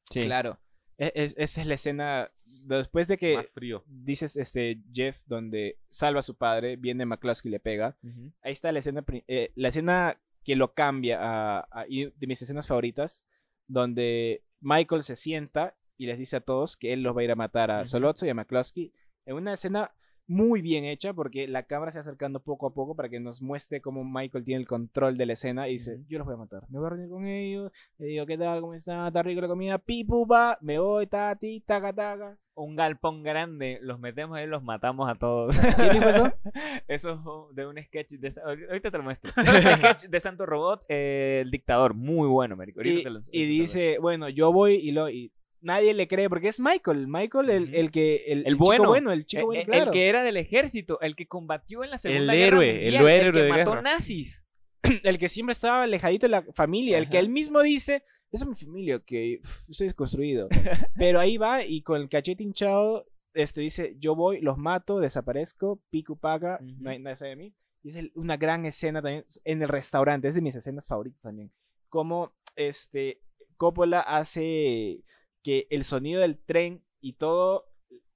[0.09, 0.21] Sí.
[0.21, 0.59] Claro.
[0.97, 3.83] Es- es- esa es la escena después de que más frío.
[3.87, 7.97] dices este Jeff donde salva a su padre, viene McCluskey y le pega.
[8.41, 13.27] Ahí está la escena eh, la escena que lo cambia a, de mis escenas favoritas
[13.67, 17.31] donde Michael se sienta y les dice a todos que él los va a ir
[17.31, 17.85] a matar a Ujú.
[17.85, 18.93] Solozzo y a McCluskey
[19.25, 19.91] en una escena
[20.27, 23.41] muy bien hecha porque la cámara se va acercando poco a poco para que nos
[23.41, 26.37] muestre cómo Michael tiene el control de la escena y dice, yo los voy a
[26.37, 28.61] matar, me voy a reunir con ellos, le digo, ¿qué tal?
[28.61, 29.07] ¿Cómo está?
[29.07, 29.77] ¿Está rico la comida?
[29.77, 32.37] Pipu, va, me voy, tati, taca, taca.
[32.53, 35.57] Un galpón grande, los metemos ahí y los matamos a todos.
[35.57, 36.31] ¿Quién dijo eso?
[36.87, 38.31] Eso es de un sketch de...
[38.69, 39.31] Ahorita te lo muestro.
[39.37, 41.93] un sketch de Santo Robot, eh, el dictador.
[41.93, 42.81] Muy bueno, marico.
[42.81, 45.09] Ahorita Y, te lo- y ahorita te lo dice, bueno, yo voy y lo...
[45.09, 48.23] Y nadie le cree porque es Michael, Michael el, el que...
[48.27, 48.83] El, el bueno.
[48.83, 49.83] chico bueno, el chico bueno, Eh, eh, claro.
[49.85, 52.93] El que era del ejército, el que combatió en la Segunda El Guerra héroe, el
[52.93, 53.81] Mundial, el, héroe que de mató guerra.
[53.81, 54.45] nazis.
[55.03, 58.49] el que siempre estaba alejadito de la familia, el que él mismo dice, esa es
[58.49, 60.47] mi familia, que estoy desconstruido.
[60.97, 65.81] Pero ahí va y con el cachete hinchado, este dice, yo voy, los mato, desaparezco,
[65.89, 66.75] pico paga, Ujú.
[66.79, 67.53] no hay nadie sabe de mí.
[67.83, 71.21] Y es el- una gran escena también en el restaurante, es de mis escenas favoritas
[71.21, 71.51] también.
[71.89, 73.21] Como este
[73.57, 75.03] Coppola hace
[75.43, 77.67] que el sonido del tren y todo,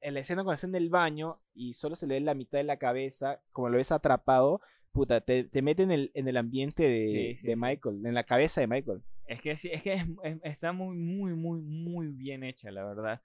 [0.02, 2.58] en la escena cuando está en el baño y solo se le ve la mitad
[2.60, 4.62] de la cabeza, como lo ves atrapado,
[4.92, 7.60] puta, te, te mete en el, en el ambiente de, Sí, sí, de sí.
[7.60, 9.02] Michael, en la cabeza de Michael.
[9.28, 12.86] Es que sí, es que es- es- está muy, muy, muy, muy bien hecha, la
[12.86, 13.22] verdad.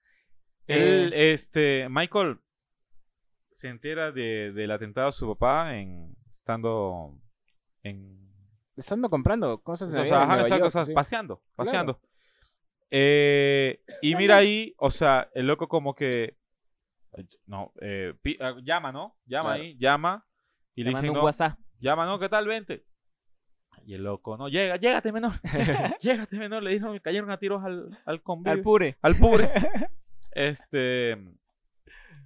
[0.67, 2.39] Él, Eh, este, Michael
[3.51, 7.19] se entera de, del atentado a su papá en, estando
[7.83, 8.19] en
[8.77, 10.93] Estando comprando cosas en O la sea, Nueva York, sí.
[10.95, 12.01] paseando, paseando.
[12.91, 16.37] Eh, y mira ahí, o sea, el loco como que
[17.47, 19.17] no, eh, pi- ah, llama, ¿no?
[19.27, 19.63] Llama Claro.
[19.63, 20.21] ahí, llama
[20.75, 21.59] y le mando dicen, un no, WhatsApp.
[21.81, 22.19] llama, ¿no?
[22.19, 22.47] ¿Qué tal?
[22.47, 22.85] Vente.
[23.87, 25.33] Y el loco, no, llega, llégate menor,
[26.01, 28.97] llégate menor, le dijeron que cayeron a tiros al, al convivio, Al pure.
[29.03, 29.51] al pure.
[30.33, 31.17] este,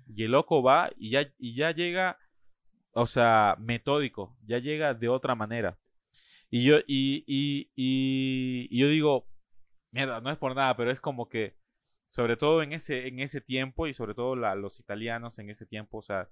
[0.09, 2.19] y el loco va y ya, y ya llega,
[2.93, 5.79] o sea, metódico, ya llega de otra manera.
[6.51, 9.27] Y yo, y, y, y, y yo digo,
[9.95, 11.57] mierda, no es por nada, pero es como que,
[12.09, 15.65] sobre todo en ese, en ese tiempo, y sobre todo la- los italianos en ese
[15.67, 16.29] tiempo, o sea,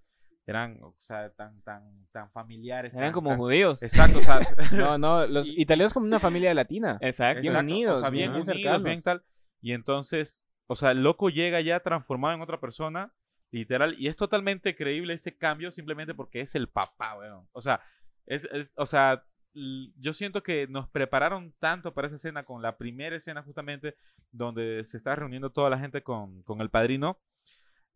[0.46, 2.92] eran, o sea, tan, tan, tan familiares.
[2.92, 3.82] Eran tan- como tan- judíos.
[3.82, 4.40] Exacto, o sea,
[4.96, 6.98] No, no, los Y- italianos como una familia latina.
[7.00, 7.40] Exacto.
[7.42, 9.22] Bien unidos, o sea, bien, bien unidos, bien tal.
[9.60, 13.12] Y entonces, o sea, el loco llega ya transformado en otra persona,
[13.52, 17.46] literal, y es totalmente creíble ese cambio simplemente porque es el papá, weón.
[17.52, 17.80] O sea,
[18.26, 19.24] es, es- o sea,
[19.55, 23.94] yo siento que nos prepararon tanto para esa escena con la primera escena justamente
[24.30, 27.18] donde se está reuniendo toda la gente con, con el padrino.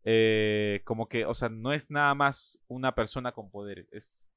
[0.03, 4.29] eh, como que, o sea, no es nada más una persona con poder, es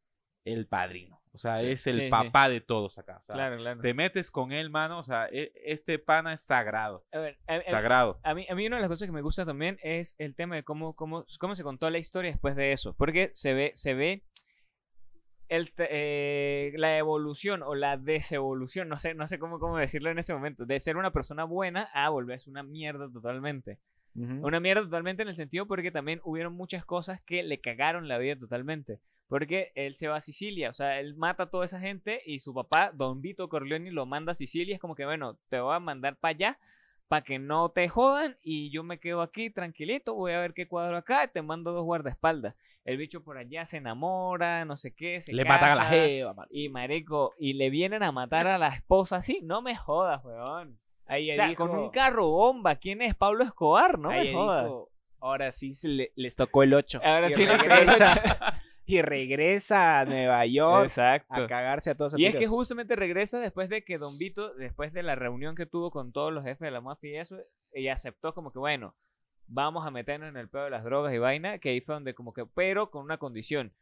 [0.45, 1.21] el padrino.
[1.33, 2.09] O sea, es el sí, sí.
[2.11, 3.19] papá de todos acá.
[3.19, 3.81] o sea, Claro, claro.
[3.83, 4.99] te metes con él, mano.
[4.99, 7.05] O sea, e- este pana es sagrado.
[7.13, 8.19] A ver, a- a- Sagrado.
[8.25, 10.57] A mí, a mí una de las cosas que me gusta también es el tema
[10.57, 12.95] de cómo, cómo, cómo se contó la historia después de eso.
[12.97, 14.25] Porque se ve, se ve
[15.51, 20.19] el, eh, la evolución o la desevolución, no sé, no sé cómo, cómo decirlo en
[20.19, 23.79] ese momento, de ser una persona buena a volverse una mierda totalmente.
[24.15, 24.47] Ujú.
[24.47, 28.19] Una mierda totalmente en el sentido porque también hubieron muchas cosas que le cagaron la
[28.19, 29.01] vida totalmente.
[29.27, 32.41] Porque él se va a Sicilia, o sea, él mata a toda esa gente y
[32.41, 34.75] su papá, Don Vito Corleone, lo manda a Sicilia.
[34.75, 36.59] Es como que, bueno, te voy a mandar para allá
[37.07, 40.69] para que no te jodan y yo me quedo aquí tranquilito, voy a ver qué
[40.69, 42.55] cuadro acá, te mando dos guardaespaldas.
[42.91, 46.47] El bicho por allá se enamora, no sé qué, se Le matan a la jeva.
[46.51, 50.79] Y marico, y le vienen a matar a la esposa así, no me jodas, weón.
[51.07, 53.99] Ahí O sea, con un carro bomba, ¿quién es Pablo Escobar?
[53.99, 54.65] No me jodas.
[54.65, 57.01] dijo, ahora sí se le- les tocó el 8.
[57.05, 61.35] Ahora y sí regresa, y regresa a Nueva York Exacto.
[61.35, 64.55] a cagarse a todos a Y es que justamente regresa después de que Don Vito,
[64.55, 67.37] después de la reunión que tuvo con todos los jefes de la mafia y eso,
[67.73, 68.97] y aceptó como que, bueno,
[69.53, 72.15] vamos a meternos en el pedo de las drogas y vaina, que ahí fue donde
[72.15, 73.73] como que, pero con una condición.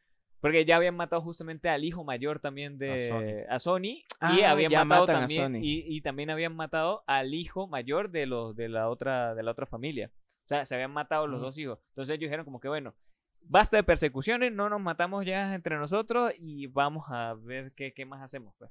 [0.41, 4.73] Porque ya habían matado justamente al hijo mayor también de a Sony, y Ah, habían
[4.87, 5.59] matado también Sony.
[5.65, 9.51] y, y también habían matado al hijo mayor de los de la otra de la
[9.51, 10.11] otra familia.
[10.45, 11.47] O sea, se habían matado los Ujú.
[11.47, 11.79] dos hijos.
[11.91, 12.95] Entonces ellos dijeron como que bueno,
[13.43, 18.05] basta de persecuciones, no nos matamos ya entre nosotros y vamos a ver qué, qué
[18.07, 18.55] más hacemos.
[18.59, 18.71] Pues.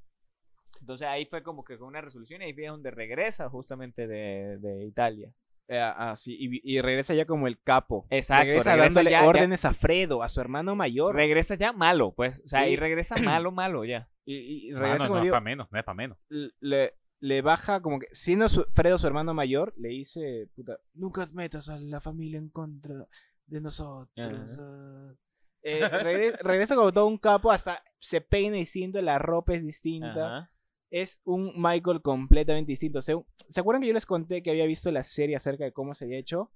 [0.80, 4.58] Entonces ahí fue como que con una resolución y ahí fue donde regresa justamente de,
[4.60, 5.30] de Italia.
[5.70, 8.08] Eh, ah, sí, y, y regresa ya como el capo.
[8.10, 11.14] Exacto, Regresa, regresa dándole ya- ya- órdenes a Fredo, a su hermano mayor.
[11.16, 12.40] Regresa ya malo, pues.
[12.46, 12.66] O sea, Sí.
[12.68, 13.16] ahí regresa
[13.46, 14.08] malo, malo ya.
[14.26, 16.18] y, y- y Mano, regresa no como es digo, para menos, no es para menos.
[16.30, 21.26] le, le baja como que, siendo su- Fredo su hermano mayor, le dice, puta, nunca
[21.34, 23.06] metas a la familia en contra
[23.46, 24.58] de nosotros.
[24.60, 25.14] ah".
[25.64, 30.38] Eh, regresa, regresa como todo un capo, hasta se peina distinto, la ropa es distinta.
[30.38, 30.52] Ajá.
[30.90, 33.02] Es un Michael completamente distinto.
[33.02, 33.14] Se,
[33.50, 36.06] ¿Se acuerdan que yo les conté que había visto la serie acerca de cómo se
[36.06, 36.52] había hecho?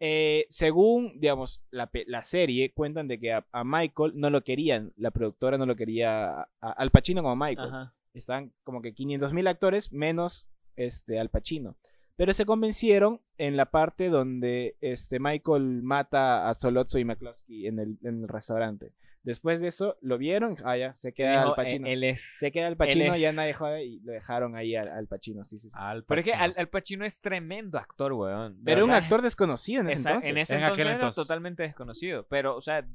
[0.00, 4.92] Eh, según, digamos, la, la serie, cuentan de que a, a Michael no lo querían,
[4.96, 7.68] la productora no lo quería a- a- al Pacino como Michael.
[7.68, 7.94] Ajá.
[8.14, 11.76] Están como que 500 mil actores menos este, Al Pacino.
[12.16, 17.78] Pero se convencieron en la parte donde este, Michael mata a Solozzo y McCloskey en
[17.78, 18.92] el, en el restaurante.
[19.24, 21.86] Después de eso, lo vieron, ah, ya, se queda Dijo, Al "Eh, Pacino.
[21.88, 22.20] Él es.
[22.38, 25.58] Se queda Al Pacino, ya nadie jode y lo dejaron ahí al, al Pacino, sí,
[25.58, 25.76] sí, sí.
[25.78, 26.32] Al Pero es que.
[26.32, 28.58] Al, Al Pacino es tremendo actor, weón.
[28.64, 30.30] Pero un actor desconocido en ese Esa- entonces.
[30.30, 31.16] En ese En aquel entonces era entonces.
[31.16, 32.26] totalmente desconocido.
[32.28, 32.86] Pero, o sea,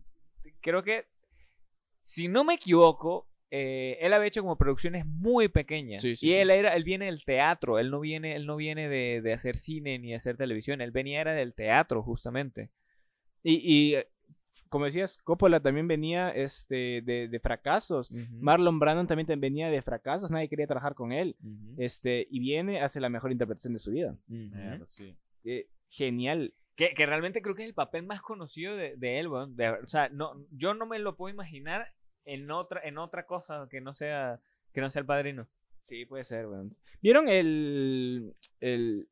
[0.61, 1.05] creo que,
[2.01, 6.01] si no me equivoco, eh, él había hecho como producciones muy pequeñas.
[6.01, 6.53] Sí, sí, y sí, él, sí.
[6.55, 7.77] era, él viene del teatro.
[7.77, 10.81] Él no viene, él no viene de, de hacer cine ni de hacer televisión.
[10.81, 12.71] Él venía era del teatro, justamente.
[13.43, 14.03] Y, y,
[14.73, 18.11] como decías, Coppola también venía este, de, de fracasos.
[18.11, 21.35] Marlon Brandon también te- venía de fracasos, nadie quería trabajar con él.
[21.77, 24.17] Este, y viene, hace la mejor interpretación de su vida.
[24.89, 25.15] Sí.
[25.45, 26.53] Eh, genial.
[26.75, 29.55] Que, que realmente creo que es el papel más conocido de, de él, weón.
[29.55, 31.93] De- o sea, no, yo no me lo puedo imaginar
[32.25, 34.39] en otra, en otra cosa que no sea,
[34.73, 35.47] que no sea el padrino.
[35.81, 36.71] Sí, puede ser, weón.
[37.01, 39.07] ¿Vieron el, el,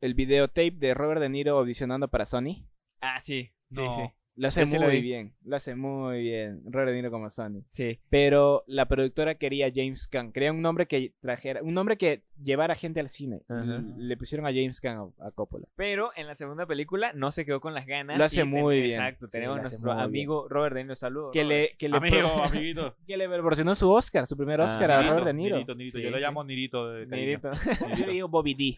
[0.00, 2.64] el videotape de Robert De Niro audicionando para Sony?
[3.02, 3.50] Ah, sí.
[3.70, 4.02] Sí, sí.
[4.36, 5.02] Lo hace sí lo muy vi.
[5.02, 5.32] bien.
[5.44, 6.60] Lo hace muy bien.
[6.66, 7.62] Robert De Niro como Sonny.
[7.70, 8.00] Sí.
[8.10, 10.32] Pero la productora quería a James Caan.
[10.32, 13.42] Quería un nombre que trajera, un nombre que llevara gente al cine.
[13.48, 13.82] Y Ajá.
[13.96, 15.68] Le pusieron a James Caan a, a Coppola.
[15.76, 18.18] Pero en la segunda película no se quedó con las ganas.
[18.18, 18.90] Lo hace y ten- muy bien.
[19.00, 19.26] Exacto.
[19.28, 20.04] Sí, tenemos lo hace nuestro muy bien.
[20.08, 20.94] amigo Robert De Niro.
[20.96, 21.30] Saludos.
[21.32, 21.70] Que Robert.
[21.70, 22.96] le, que le, Amigo, pro- amiguito.
[23.06, 25.54] que le proporcionó su Oscar, su primer Ah, Oscar a Nirito, Robert De Niro.
[25.56, 25.98] Nirito, Nirito.
[25.98, 26.22] Sí, Yo lo sí.
[26.22, 27.26] llamo Nirito de cariño.
[27.28, 27.50] Nirito.
[27.96, 28.76] Yo le digo Bobby D.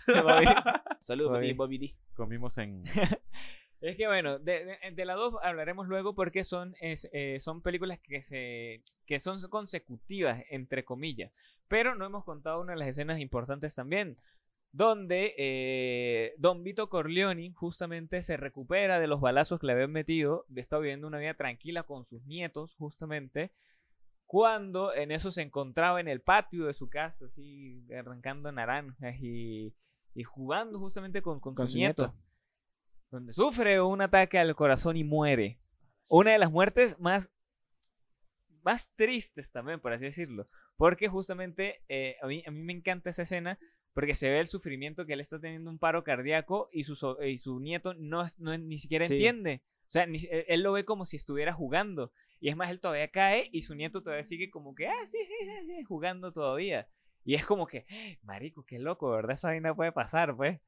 [1.00, 1.32] Saludos.
[1.32, 1.94] Bobby, Bobby D.
[2.14, 2.82] Comimos en...
[3.86, 7.62] Es que bueno, de, de, de la 2 hablaremos luego porque son, es, eh, son
[7.62, 11.30] películas que, se, que son consecutivas, entre comillas.
[11.68, 14.18] Pero no hemos contado una de las escenas importantes también,
[14.72, 20.46] donde eh, Don Vito Corleone justamente se recupera de los balazos que le habían metido,
[20.56, 23.52] está viviendo una vida tranquila con sus nietos, justamente,
[24.24, 29.76] cuando en eso se encontraba en el patio de su casa, así arrancando naranjas y,
[30.12, 32.25] y jugando justamente con, con, Con su, su nieto nieto.
[33.10, 35.58] Donde sufre un ataque al corazón y muere.
[36.08, 37.30] Una de las muertes más,
[38.62, 40.48] más tristes también, por así decirlo.
[40.76, 43.58] Porque justamente eh, a, mí, a mí me encanta esa escena
[43.94, 47.38] porque se ve el sufrimiento que él está teniendo un paro cardíaco y su, y
[47.38, 49.14] su nieto no, no ni siquiera Sí.
[49.14, 49.62] entiende.
[49.88, 52.12] O sea, ni si- él lo ve como si estuviera jugando.
[52.40, 55.16] Y es más, él todavía cae y su nieto todavía sigue como que, ah, sí,
[55.26, 56.88] sí, sí, sí", jugando todavía.
[57.24, 57.86] Y es como que,
[58.22, 59.32] marico, qué loco, ¿verdad?
[59.32, 60.60] Esa vaina puede pasar, pues.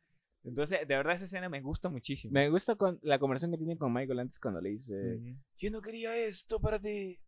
[0.44, 2.32] Entonces, de verdad, esa escena me gusta muchísimo.
[2.32, 5.20] Me gusta con la conversación que tiene con Michael antes cuando le dice,
[5.56, 7.18] yo no quería esto para ti.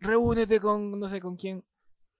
[0.00, 1.64] Reúnete con no sé con quién.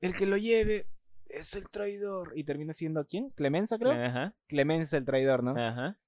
[0.00, 0.86] El que lo lleve
[1.26, 2.32] es el traidor.
[2.36, 3.30] Y termina siendo quién?
[3.30, 3.92] Clemenza, creo.
[3.92, 4.34] Ajá.
[4.46, 5.56] Clemenza el traidor, ¿no?
[5.56, 5.98] Ajá.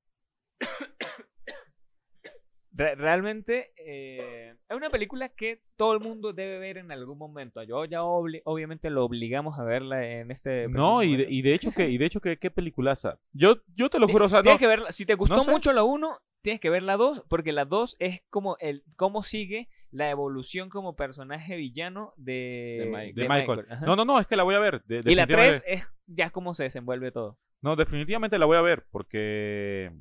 [2.76, 7.62] Re- realmente eh, es una película que todo el mundo debe ver en algún momento.
[7.62, 10.66] Yo ya obviamente lo obligamos a verla en este.
[10.68, 13.18] No, y de, y de hecho que, y de hecho que qué peliculaza.
[13.32, 14.90] Yo, yo te lo juro, o sea, no, Tienes que verla.
[14.92, 15.50] Si te gustó no sé.
[15.52, 19.22] mucho la 1, tienes que ver la 2, porque la 2 es como el cómo
[19.22, 23.14] sigue la evolución como personaje villano de, De Michael.
[23.14, 23.66] de Michael.
[23.86, 24.82] No, no, no, es que la voy a ver.
[24.86, 25.60] de- y la definitivamente.
[25.64, 27.38] 3 es ya cómo se desenvuelve todo.
[27.62, 29.92] No, definitivamente la voy a ver porque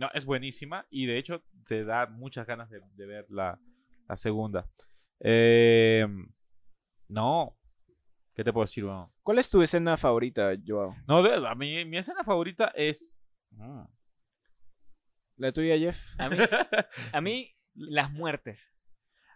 [0.00, 3.58] no, es buenísima y de hecho te da muchas ganas de, de ver la,
[4.08, 4.66] la segunda.
[5.20, 6.06] Eh,
[7.08, 7.56] no,
[8.34, 8.84] ¿qué te puedo decir?
[8.84, 10.96] Bueno, ¿Cuál es tu escena favorita, Joao?
[11.06, 13.22] no, de- a mí, mi escena favorita es...
[13.50, 13.82] mm,
[15.36, 16.02] ¿La tuya, Jeff?
[16.18, 16.36] A mí,
[17.12, 18.70] a mí las muertes.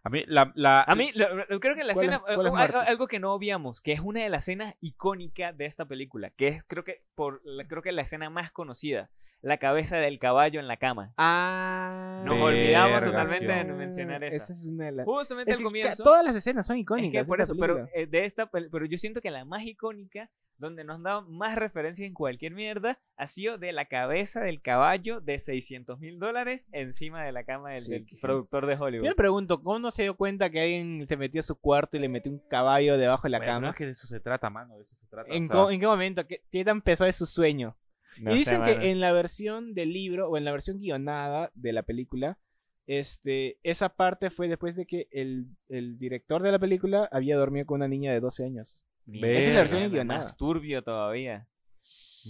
[0.03, 0.53] A mí, la...
[0.55, 4.21] la A mí, creo que la ¿Cuáles- escena, algo, que no obviamos, que es una
[4.23, 8.03] de las escenas icónicas de esta película, que es creo que por creo que la
[8.03, 9.11] escena más conocida,
[9.45, 11.13] la cabeza del caballo en la cama.
[11.17, 12.23] Ah.
[12.25, 14.37] Nos olvidamos totalmente de mencionar esa.
[14.37, 15.05] Esa es una de las...
[15.07, 16.03] Justamente Es al comienzo.
[16.03, 17.25] todas las escenas son es icónicas.
[17.25, 20.85] que por eso, pero eh, de esta, pero yo siento que la más icónica, donde
[20.85, 25.39] nos da más referencia en cualquier mierda, ha sido de la cabeza del caballo de
[25.39, 29.09] 600 mil dólares encima de la cama del, Sí, del que- productor de Yo Hollywood.
[29.09, 32.01] me pregunto, ¿cómo no se dio cuenta que alguien se metió a su cuarto y
[32.01, 33.71] le metió un caballo debajo de la Bueno, no cama?
[33.71, 35.31] es que de eso se trata, mano, de eso se trata.
[35.35, 36.27] ¿En, o sea, co- en qué momento?
[36.27, 37.77] ¿Qué, qué tan pesado es su sueño?
[38.21, 41.73] No y dicen que en la versión del libro o en la versión guionada de
[41.73, 42.39] la película,
[42.87, 47.67] este, esa parte fue después de que el, el director de la película había dormido
[47.67, 48.85] con una niña de 12 años.
[49.07, 50.21] Mierda, Esa es la versión guionada.
[50.21, 51.47] Más turbio todavía.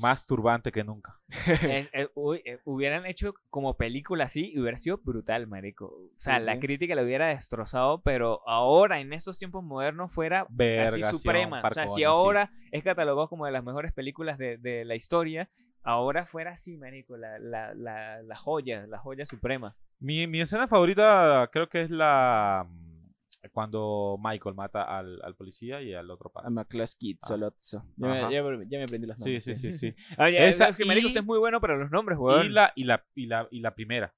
[0.01, 1.21] Más turbante que nunca.
[1.63, 5.87] Es- eh, uy, eh, hubieran hecho como película así y hubiera sido brutal, marico.
[5.87, 6.61] O sea, Sí, la sí.
[6.61, 10.49] crítica lo hubiera destrozado, pero ahora, en estos tiempos modernos, fuera
[10.85, 11.63] así suprema.
[11.65, 12.05] O sea, si sí.
[12.05, 15.49] ahora es catalogado como de las mejores películas de, de la historia,
[15.85, 19.77] ahora fuera así, marico, la, la, la, la joya, la joya suprema.
[20.01, 22.67] Mi, mi escena favorita creo que es la...
[22.69, 26.51] mm, Cuando Michael mata al, al policía y al otro A padre.
[26.51, 27.27] McCluskey, Ah.
[27.29, 27.85] Solozzo.
[27.97, 29.45] Ya, me- ya me- ya me aprendí los Sí, nombres.
[29.45, 29.95] sí, sí, sí.
[30.19, 32.47] Oye, Esa es que, marico, y- usted es muy bueno para los nombres, weón.
[32.47, 34.13] Y la, y la, y la, y la, primera.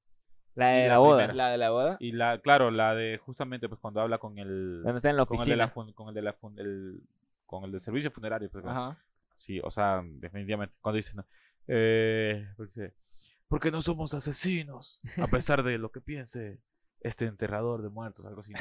[0.55, 1.17] La de la, la boda.
[1.27, 1.35] primera.
[1.35, 1.97] La de la boda.
[2.01, 5.27] Y la, claro, la de justamente pues cuando habla con el, Donde está en la
[5.27, 5.75] con el de la, oficina.
[5.85, 7.01] fun- con el de la fun- el-
[7.45, 8.49] con el del servicio funerario.
[8.51, 8.97] pues, Ajá.
[9.37, 10.75] Sí, o sea, definitivamente.
[10.81, 11.23] Cuando dicen,
[11.69, 12.95] eh, porque dice,
[13.49, 16.61] porque no somos asesinos, a pesar de lo que piense
[17.01, 18.53] este enterrador de muertos, algo así.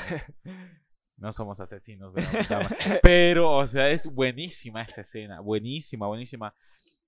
[1.17, 2.59] No, somos asesinos, pero,
[3.01, 6.53] pero, o sea, es buenísima esa escena, buenísima, buenísima.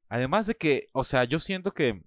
[0.09, 2.01] Además de que, o sea, yo siento que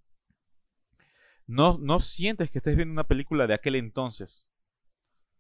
[1.46, 4.48] no, no sientes que estés viendo una película de aquel entonces.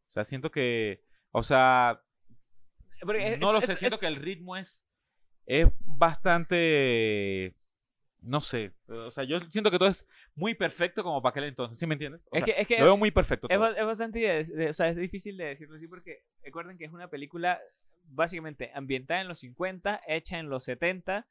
[0.08, 2.02] O sea, siento que, o sea,
[3.32, 4.86] es- no lo sé, siento que el ritmo es,
[5.46, 7.56] es bastante,
[8.22, 11.78] no sé, o sea, yo siento que todo es muy perfecto como para aquel entonces,
[11.78, 12.26] ¿sí me entiendes?
[12.30, 13.46] O Es sea, que, es que lo veo muy perfecto.
[13.50, 13.76] Es, todo.
[13.76, 16.92] es bastante, de- de- o sea, es difícil de decirlo así porque recuerden que es
[16.92, 17.60] una película
[18.04, 21.26] básicamente ambientada en los 50, hecha en los 70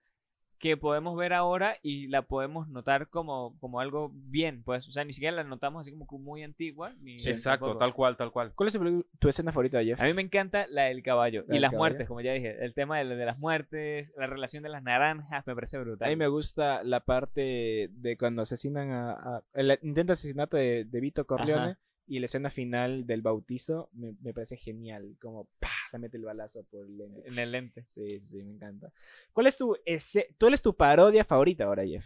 [0.60, 5.04] que podemos ver ahora y la podemos notar como, como algo bien, pues, o sea,
[5.06, 6.94] ni siquiera la notamos así como muy antigua.
[7.02, 7.78] Ni Exacto, tampoco.
[7.80, 8.52] tal cual, tal cual.
[8.56, 8.78] ¿Cuál es
[9.20, 10.00] tu, escena favorita, Jeff?
[10.02, 11.80] A mí me encanta la del caballo La y del las caballo.
[11.80, 15.48] muertes, como ya dije, el tema de, de las muertes, la relación de las naranjas,
[15.48, 16.08] me parece brutal.
[16.08, 19.12] A mí me gusta la parte de cuando asesinan a...
[19.14, 21.80] a- el intento de asesinato de, de Vito Corleone Ajá.
[22.10, 25.16] Y la escena final del bautizo me, me parece genial.
[25.22, 25.70] Como ¡pah!
[25.94, 27.22] le mete el balazo por el lente.
[27.28, 27.86] En el lente.
[27.90, 28.92] Sí, sí, sí, me encanta.
[29.32, 29.78] ¿Cuál es tu...
[29.86, 32.06] ese- ¿Cuál es tu parodia favorita ahora, Jeff?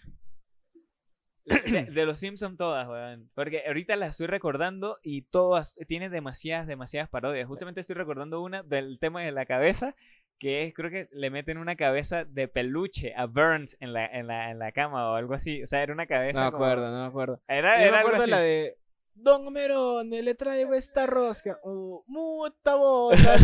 [1.46, 3.30] De, de los Simpsons todas, weón.
[3.36, 7.48] Porque ahorita las estoy recordando y todas, tiene demasiadas, demasiadas parodias.
[7.48, 9.94] Justamente estoy recordando una del tema de la cabeza,
[10.40, 14.28] que es, creo que le meten una cabeza de peluche a Burns en la, en
[14.28, 15.62] la, en la cama o algo así.
[15.64, 17.42] O sea, era una No cabeza me como- acuerdo, no me acuerdo.
[17.48, 18.32] Era, Yo me era algo acuerdo así.
[18.32, 18.78] la de...
[19.16, 21.60] Don Merone, le traigo esta rosca.
[21.64, 22.76] Oh, mucha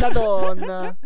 [0.02, 0.98] la donna.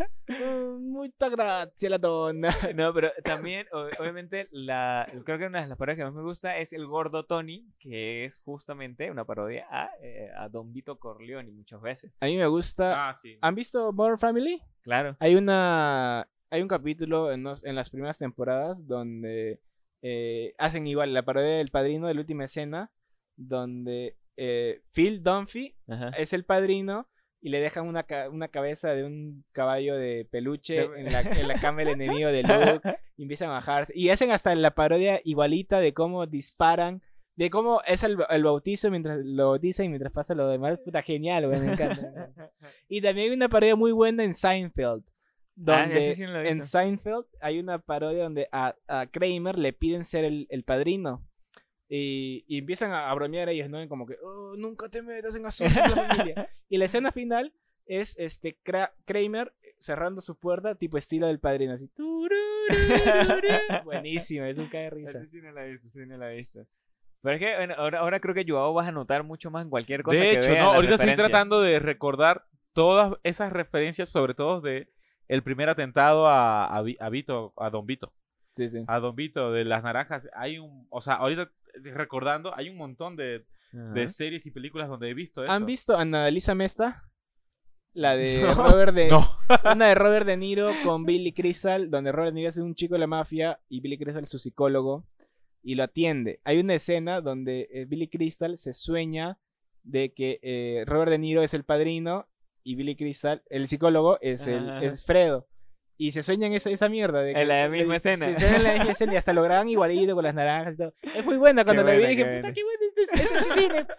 [0.41, 2.49] Oh, mucha gracia la donna.
[2.75, 6.57] No, pero también, obviamente, la, creo que una de las parodias que más me gusta
[6.57, 11.51] es el gordo Tony, que es justamente una parodia a, eh, a Don Vito Corleone
[11.51, 12.13] muchas veces.
[12.21, 13.09] A mí me gusta...
[13.09, 13.37] Ah, sí.
[13.41, 14.61] ¿Han visto Modern Family?
[14.81, 15.15] Claro.
[15.19, 19.59] Hay una hay un capítulo en, los- en las primeras temporadas donde
[20.03, 22.91] eh, hacen igual la parodia del padrino de la última escena
[23.35, 26.09] donde eh, Phil Dunphy Ajá.
[26.17, 27.07] es el padrino
[27.41, 31.47] y le dejan una, ca- una cabeza de un caballo de peluche en la, en
[31.47, 35.19] la cama del enemigo de Luke y empiezan a bajarse y hacen hasta la parodia
[35.25, 37.01] igualita de cómo disparan
[37.35, 41.01] de cómo es el, el bautizo mientras lo bautizan y mientras pasa lo demás puta
[41.01, 42.29] genial güey, me encanta.
[42.87, 45.03] Y también hay una parodia muy buena en Seinfeld.
[45.03, 46.65] Ah, Donde ese sí en.
[46.65, 51.27] Seinfeld hay una parodia donde a, a Kramer le piden ser el, el padrino.
[51.95, 53.87] Y, y empiezan a, a bromear ellos, ¿no?
[53.87, 56.49] Como que, oh, nunca te metas en asuntos de la familia.
[56.67, 57.53] y la escena final
[57.85, 61.91] es este Kra- Kramer cerrando su puerta, tipo estilo del padrino, así.
[63.83, 65.19] Buenísimo, es un cae de risa.
[65.19, 66.65] Ese sí no la he visto, sí no la he visto.
[67.21, 69.69] Pero es que bueno, ahora, ahora creo que Joao vas a notar mucho más en
[69.69, 74.09] cualquier cosa De que hecho, vea no, ahorita estoy tratando de recordar todas esas referencias,
[74.09, 74.89] sobre todo de
[75.27, 78.13] el primer atentado a, a, a Vito, a Don Vito,
[78.57, 78.83] Sí, sí.
[78.87, 80.29] a Don Vito de las naranjas.
[80.33, 81.49] Hay un, o sea, ahorita
[81.81, 83.45] recordando, hay un montón de,
[84.07, 85.51] series y películas donde he visto eso.
[85.51, 87.03] ¿Han visto a Annalisa Mesta?
[87.93, 88.53] La de No.
[88.53, 89.07] Robert de...
[89.07, 89.23] No.
[89.73, 92.95] Una de Robert De Niro con Billy Crystal, donde Robert De Niro es un chico
[92.95, 95.05] de la mafia y Billy Crystal es su psicólogo
[95.61, 96.39] y lo atiende.
[96.43, 99.39] Hay una escena donde eh, Billy Crystal se sueña
[99.83, 102.27] de que eh, Robert De Niro es el padrino
[102.63, 105.47] y Billy Crystal, el psicólogo, es, el, es Fredo.
[105.97, 107.21] Y se sueñan esa, esa mierda.
[107.21, 108.25] De que En la misma escena.
[108.25, 110.77] Se sueñan en la misma escena y hasta lo graban igualito con las naranjas y
[110.77, 110.93] todo.
[111.15, 112.53] Es muy buena cuando Qué la vi dije, qué puta, buena.
[112.53, 113.87] qué bueno, es, ese es cine.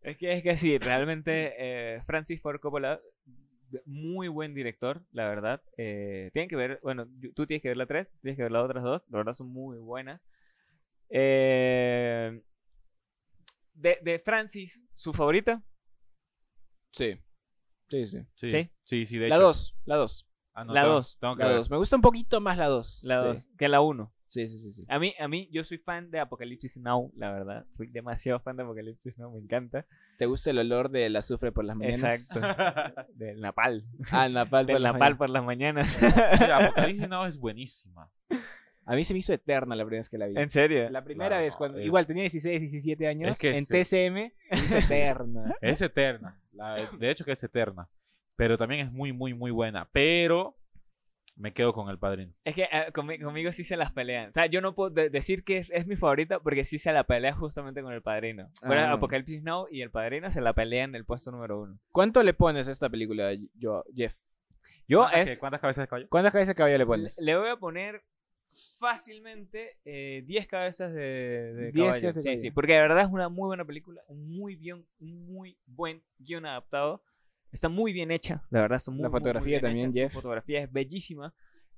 [0.00, 2.98] Es que, es que sí, realmente eh, Francis Ford Coppola,
[3.84, 5.60] muy buen director, la verdad.
[5.76, 8.64] Eh, tienen que ver, bueno, tú tienes que ver la 3, tienes que ver las
[8.64, 10.22] otras dos, la verdad son muy buenas.
[11.10, 12.40] Eh,
[13.74, 15.62] de, de Francis, ¿su favorita?
[16.92, 17.18] Sí.
[17.88, 18.18] Sí, sí.
[18.34, 18.70] Sí, ¿Sí?
[18.84, 19.44] sí, sí, de La hecho.
[19.44, 20.26] 2, la 2.
[20.54, 21.56] Ah, no, La tengo- dos, tengo que La ver.
[21.58, 21.70] 2.
[21.70, 23.00] Me gusta un poquito más la 2.
[23.04, 24.12] La 2, que la 1.
[24.26, 24.84] Sí, sí, sí, sí.
[24.88, 27.64] A mí, a mí, yo soy fan de Apocalipsis Now, la verdad.
[27.70, 29.86] Soy demasiado fan de Apocalipsis Now, me encanta.
[30.18, 32.30] ¿Te gusta el olor del azufre por las mañanas?
[32.36, 33.06] Exacto.
[33.14, 33.84] Del napal.
[34.10, 35.18] Ah, el napal por Del las napal mañanas.
[35.18, 35.98] por las mañanas.
[36.40, 38.10] Mira, Apocalipsis Now es buenísima.
[38.84, 40.36] A mí se me hizo eterna la primera vez que la vi.
[40.38, 40.88] ¿En serio?
[40.90, 43.72] La primera Claro, vez, cuando es- igual tenía 16, 17 años, Es que en sí.
[43.72, 45.54] TCM, se me hizo eterna.
[45.60, 46.40] Es eterna.
[46.58, 47.88] La- de hecho que es eterna.
[48.36, 49.88] Pero también es muy, muy, muy buena.
[49.92, 50.56] Pero
[51.36, 52.32] me quedo con el padrino.
[52.44, 54.30] Es que eh, conmi- conmigo sí se las pelean.
[54.30, 56.92] O sea, yo no puedo de- decir que es, es mi favorita porque sí se
[56.92, 58.50] la pelea justamente con el padrino.
[58.66, 58.92] Bueno, Ah.
[58.92, 61.78] Apocalipsis Now y el padrino se la pelean en el puesto número uno.
[61.92, 64.16] ¿Cuánto le pones a esta película, yo, Jeff?
[64.88, 66.08] Yo ¿Cuántas, es, ¿Cuántas cabezas de caballo?
[66.08, 67.18] ¿Cuántas cabezas de caballo le le, pones?
[67.20, 68.02] le voy a poner
[68.78, 71.00] fácilmente eh, 10 cabezas de,
[71.54, 72.00] de 10 caballo.
[72.00, 72.40] cabezas de Sí, caballo.
[72.40, 76.46] sí, porque de verdad es una muy buena película, un muy bien, muy buen guion
[76.46, 77.02] adaptado.
[77.52, 80.00] Está muy bien hecha, la verdad, está muy, La muy, muy fotografía bien también, hecha.
[80.04, 80.12] Jeff.
[80.12, 81.34] Su fotografía es bellísima.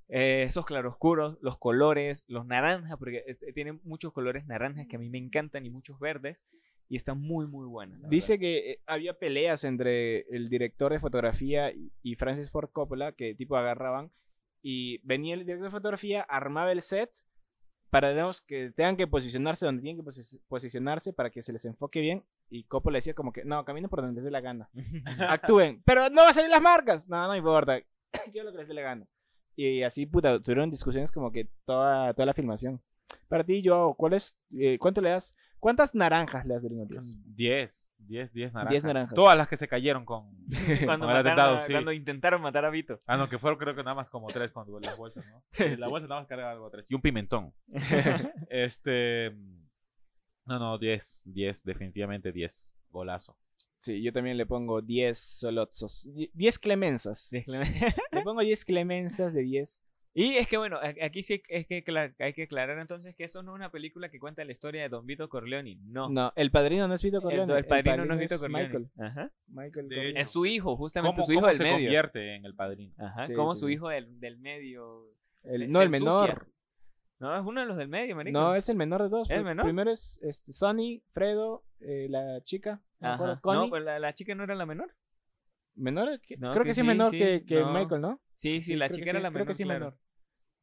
[0.09, 4.99] Eh, esos claroscuros, los colores, los naranjas, porque este, tiene muchos colores naranjas que a
[4.99, 6.43] mí me encantan y muchos verdes.
[6.89, 7.97] Y está muy, muy buena.
[8.01, 11.73] la Dice que eh, había peleas entre el director de fotografía
[12.03, 14.11] y Francis Ford Coppola, que tipo agarraban,
[14.63, 17.11] y venía el director de fotografía, armaba el set
[17.91, 21.65] para digamos, que tengan que posicionarse donde tienen que posi- posicionarse para que se les
[21.65, 24.71] enfoque bien, y Coppola decía como que, no, caminen por donde les dé la gana,
[25.29, 27.81] actúen, pero no va a salir las marcas, no, no importa,
[28.33, 29.07] yo lo que les dé la gana.
[29.57, 32.81] Y así, puta, tuvieron discusiones como que toda, toda la filmación.
[33.29, 36.83] Para ti, yo, ¿cuál es, eh, cuánto le das, cuántas naranjas le das del 1
[36.83, 36.89] al
[37.35, 37.90] 10?
[38.01, 38.09] 10.
[38.09, 38.71] 10, 10 naranjas.
[38.71, 39.15] 10 naranjas.
[39.15, 40.31] Todas las que se cayeron con,
[40.85, 41.73] Cuando, con el atentado, a- sí.
[41.73, 43.01] cuando intentaron matar a Vito.
[43.07, 45.43] Ah, no, que fueron creo que nada más como tres cuando las bolsas, ¿no?
[45.53, 46.87] Sí, La bolsa nada más cargaba algo tres.
[46.89, 47.53] Y un pimentón.
[48.51, 49.31] este.
[50.47, 51.23] No, no, 10.
[51.27, 52.75] 10, definitivamente 10.
[52.91, 53.37] Golazo.
[53.79, 56.09] Sí, yo también le pongo 10 solotzos.
[56.35, 57.31] 10 clemensas.
[57.33, 59.83] Le pongo 10 clemensas de 10.
[60.13, 61.85] Y es que bueno, aquí sí es que
[62.19, 64.89] hay que aclarar entonces que esto no es una película que cuenta la historia de
[64.89, 66.09] Don Vito Corleone, no.
[66.09, 67.57] No, el padrino no es Vito El, Corleone.
[67.59, 68.65] el padrino no es Vito Corleone.
[68.65, 68.91] Michael.
[68.99, 69.31] Ajá.
[69.47, 70.11] Michael De.
[70.17, 71.77] Es su hijo, justamente ¿Cómo, su hijo cómo del se medio.
[71.77, 72.93] convierte en el padrino?
[72.99, 73.73] Ajá, Sí, como sí, su sí.
[73.75, 75.05] hijo del, del medio.
[75.45, 76.49] El- se- no, se el menor.
[77.21, 78.39] No, es uno de los del medio, marico.
[78.39, 79.31] No, es el menor de todos.
[79.31, 79.65] ¿El menor?
[79.65, 82.81] Primero es este, Sonny, Fredo, eh, la chica.
[82.99, 83.37] No,
[83.69, 84.93] pues la, la chica no era la menor.
[85.75, 86.21] ¿Menor?
[86.21, 86.37] ¿Qué?
[86.37, 87.67] No, creo que que sí menor sí, que, que no.
[87.67, 88.21] Michael, ¿no?
[88.35, 89.47] Sí, sí, la creo que chica era la creo menor.
[89.47, 89.87] que sí, claro.
[89.89, 89.99] menor.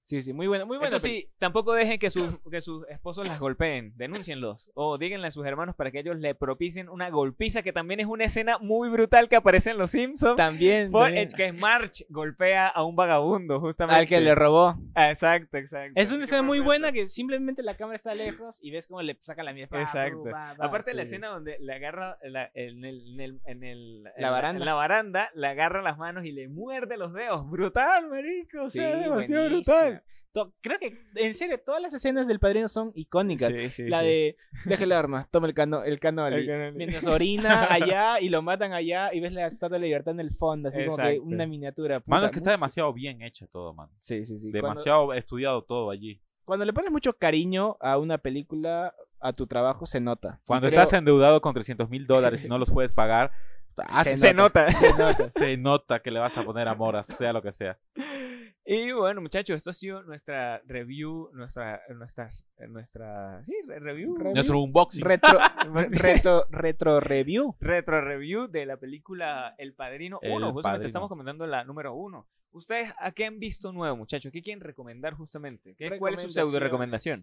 [0.07, 0.95] Sí, sí, muy buena, muy buena.
[0.95, 4.71] Eso sí, tampoco dejen que sus, que sus esposos las golpeen, denúncienlos.
[4.73, 8.05] O díganle a sus hermanos para que ellos le propicien una golpiza, que también es
[8.05, 10.37] una escena muy brutal que aparece en Los Simpsons.
[10.37, 10.91] También.
[10.91, 11.27] Por- también.
[11.35, 13.99] que March golpea a un vagabundo, justamente.
[13.99, 14.75] Al que le robó.
[14.95, 15.91] Ah, exacto, exacto.
[15.95, 19.17] Es una escena muy buena que simplemente la cámara está lejos y ves cómo le
[19.23, 19.81] saca la mierda.
[19.81, 20.23] Exacto.
[20.59, 21.07] Aparte de la sí.
[21.15, 24.59] escena donde le agarra la- en, el, en, el, en, el- en La baranda.
[24.61, 27.49] en la baranda, le agarra las manos y le muerde los dedos.
[27.49, 28.63] Brutal, marico.
[28.63, 29.96] O sea, Sí, demasiado brutal.
[30.61, 33.51] Creo que, en serio, todas las escenas del padrino son icónicas.
[33.51, 34.07] Sí, sí, la sí.
[34.07, 36.35] de, deja el arma, toma el, cano, el canoli.
[36.37, 36.77] El canoli.
[36.77, 40.19] Mientras orina allá y lo matan allá y ves la estatua de la libertad en
[40.19, 42.03] el fondo, así como que una miniatura.
[42.05, 43.91] Mano, es que está demasiado bien hecho todo, mano.
[43.99, 44.51] Sí, sí, sí.
[44.51, 46.21] Cuando- Demasiado estudiado todo allí.
[46.45, 50.39] Cuando, le pones mucho cariño a una película, a tu trabajo, se nota.
[50.47, 53.31] Cuando creo- estás endeudado con 300 mil dólares y no los puedes pagar,
[53.77, 54.69] ah, Se se, nota.
[54.71, 55.23] Se nota.
[55.29, 57.77] se nota que le vas a poner amor, a sea lo que sea.
[58.69, 62.29] Y bueno, muchachos, esto ha sido nuestra review, nuestra, nuestra,
[62.67, 64.33] nuestra, sí, re- review, Review.
[64.33, 65.05] Nuestro unboxing.
[65.05, 65.39] Retro,
[65.91, 67.55] retro, retro review.
[67.61, 70.27] retro review de la película El Padrino 1.
[70.35, 70.85] El Justamente Padrino.
[70.85, 72.27] estamos comentando la número 1.
[72.51, 74.33] ¿Ustedes a qué han visto nuevo, muchachos?
[74.33, 75.73] ¿Qué quieren recomendar justamente?
[75.77, 77.21] ¿Qué, ¿Cuál es su pseudo recomendación?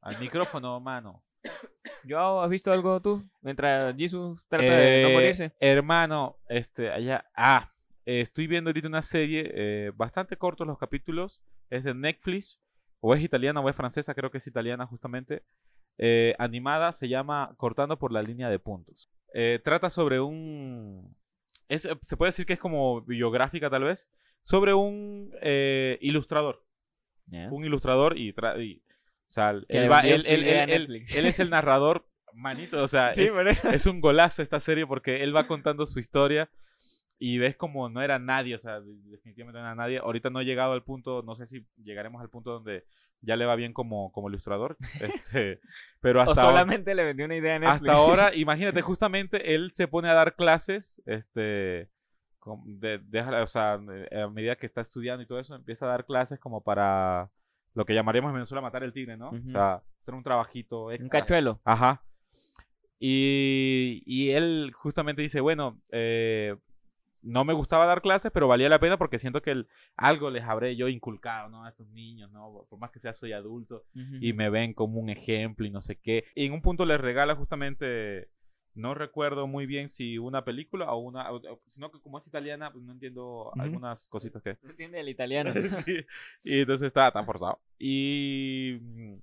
[0.00, 1.22] Al micrófono, mano.
[2.04, 3.22] ¿Yo has visto algo tú?
[3.42, 5.52] Mientras Jesus trata de no Eh, morirse.
[5.60, 7.26] Hermano, este, allá.
[7.36, 7.70] Ah,
[8.06, 11.42] eh, estoy viendo ahorita una serie eh, bastante cortos los capítulos.
[11.70, 12.60] Es de Netflix.
[13.00, 15.42] O es italiana o es francesa, creo que es italiana justamente.
[15.98, 19.10] eh, animada, se llama Cortando por la línea de puntos.
[19.32, 21.16] Eh, trata sobre un.
[21.68, 24.10] es- se puede decir que es como biográfica, tal vez.
[24.42, 26.64] Sobre un eh, ilustrador.
[27.50, 28.34] Un ilustrador y.
[28.58, 28.82] y-
[29.26, 30.44] o sea, él, va- él- él-
[30.88, 32.82] él- es el narrador, manito.
[32.82, 36.50] O sea, Sí, es, es un golazo esta serie porque él va contando su historia
[37.18, 39.98] y ves como no era nadie, o sea, definitivamente no era nadie.
[39.98, 42.84] Ahorita no he llegado al punto, no sé si llegaremos al punto donde
[43.20, 45.60] ya le va bien como, como ilustrador, este,
[46.00, 47.90] pero O hasta ahora, solamente le vendió una idea a Netflix.
[47.90, 51.88] hasta ahora, imagínate, justamente él se pone a dar clases, este,
[52.66, 53.00] de,
[53.42, 56.38] o sea, eh, a medida que está estudiando y todo eso, empieza a dar clases
[56.38, 57.30] como para
[57.74, 59.30] lo que llamaríamos en Venezuela matar el tigre, ¿no?
[59.30, 61.20] O sea, hacer un trabajito Un extra.
[61.20, 61.60] cachuelo.
[61.64, 62.02] Ajá.
[63.00, 66.56] Y, y él justamente dice, bueno, eh,
[67.24, 70.44] no me gustaba dar clases, pero valía la pena porque siento que el- algo les
[70.44, 71.64] habré yo inculcado, ¿no?
[71.64, 72.66] A estos niños, ¿no?
[72.68, 73.84] Por más que sea soy adulto
[74.20, 76.24] y me ven como un ejemplo y no sé qué.
[76.34, 78.28] Y en un punto les regala justamente,
[78.74, 82.70] no recuerdo muy bien si una película o una, o- sino que como es italiana,
[82.72, 84.58] pues no entiendo algunas cositas que...
[84.62, 85.52] No entiende el italiano.
[85.84, 85.96] Sí,
[86.42, 87.60] Y entonces estaba tan forzado.
[87.78, 88.78] Y.
[88.80, 89.14] mm,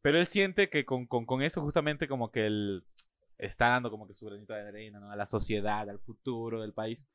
[0.00, 2.84] Pero él siente que con, con, con eso, justamente, como que él
[3.38, 5.10] está dando como que su granito de arena, ¿no?
[5.10, 7.08] A la sociedad, al futuro del país.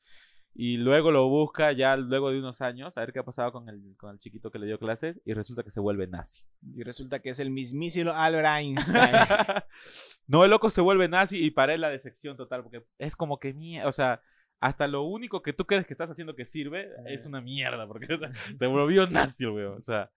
[0.55, 3.67] Y luego lo busca ya luego de unos años, a ver qué ha pasado con
[3.69, 6.43] el, con el chiquito que le dio clases, y resulta que se vuelve nazi.
[6.75, 9.15] Y resulta que es el mismísimo Albert Einstein.
[10.27, 13.39] no, el loco se vuelve nazi y para él la decepción total, porque es como
[13.39, 14.21] que mierda, o sea,
[14.59, 18.13] hasta lo único que tú crees que estás haciendo que sirve es una mierda, porque
[18.13, 20.11] o sea, se volvió nazi weón, o sea.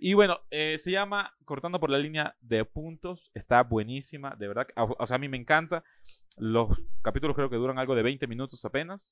[0.00, 4.66] Y bueno, eh, se llama Cortando por la línea de puntos, está buenísima, de verdad,
[4.76, 5.84] o o sea, a mí me encanta.
[6.36, 9.10] Los capítulos creo que duran algo de 20 minutos apenas.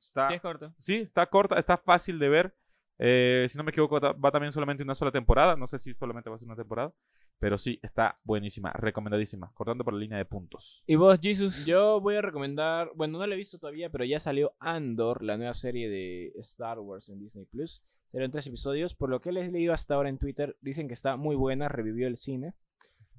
[0.00, 0.74] Está, Sí, es corto.
[0.78, 2.56] Sí, está corta, está fácil de ver.
[2.98, 5.56] Eh, si no me equivoco, va también solamente una sola temporada.
[5.56, 6.92] No sé si solamente va a ser una temporada.
[7.38, 9.50] Pero sí, está buenísima, recomendadísima.
[9.54, 10.84] Cortando por la línea de puntos.
[10.86, 11.66] ¿Y vos, Jesus?
[11.66, 15.36] Yo voy a recomendar, bueno, no la he visto todavía, pero ya salió Andor, la
[15.36, 17.84] nueva serie de Star Wars en Disney Plus.
[18.12, 18.94] Serán tres episodios.
[18.94, 21.68] Por lo que les he leído hasta ahora en Twitter, dicen que está muy buena,
[21.68, 22.52] revivió el cine.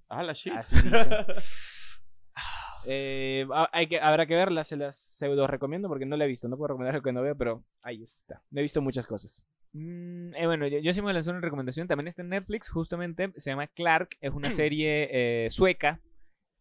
[0.08, 0.54] Ah, la shit.
[0.54, 1.10] Así dice.
[2.86, 6.28] Eh, ha- hay que, habrá que verla, se las pseudo recomiendo porque no la he
[6.28, 6.50] visto.
[6.50, 8.42] No puedo recomendar lo que no veo, pero ahí está.
[8.52, 9.46] No he visto muchas cosas.
[9.72, 11.88] Mm, eh, bueno, yo, yo sí me lanzó una recomendación.
[11.88, 13.32] También está en Netflix, justamente.
[13.38, 14.18] Se llama Clark.
[14.20, 16.02] Es una serie eh, sueca.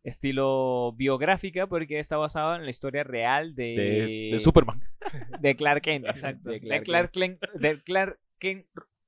[0.05, 4.81] estilo biográfica porque está basado en la historia real de, De, de Superman.
[5.41, 6.51] de Clark Kent, exacto.
[6.51, 8.19] De De Clark Clark, Kent, de Clark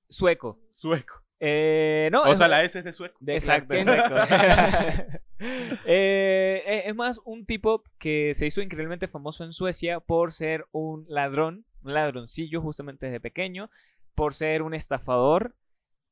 [0.09, 0.61] Sueco.
[0.70, 1.22] Sueco.
[1.41, 3.16] Eh, no, O es- sea, la S es de sueco.
[3.20, 4.14] De Exacto, exacto.
[5.87, 10.64] Eh, es- es más un tipo que se hizo increíblemente famoso en Suecia por ser
[10.72, 13.68] un ladrón, un ladroncillo justamente desde pequeño,
[14.14, 15.55] por ser un estafador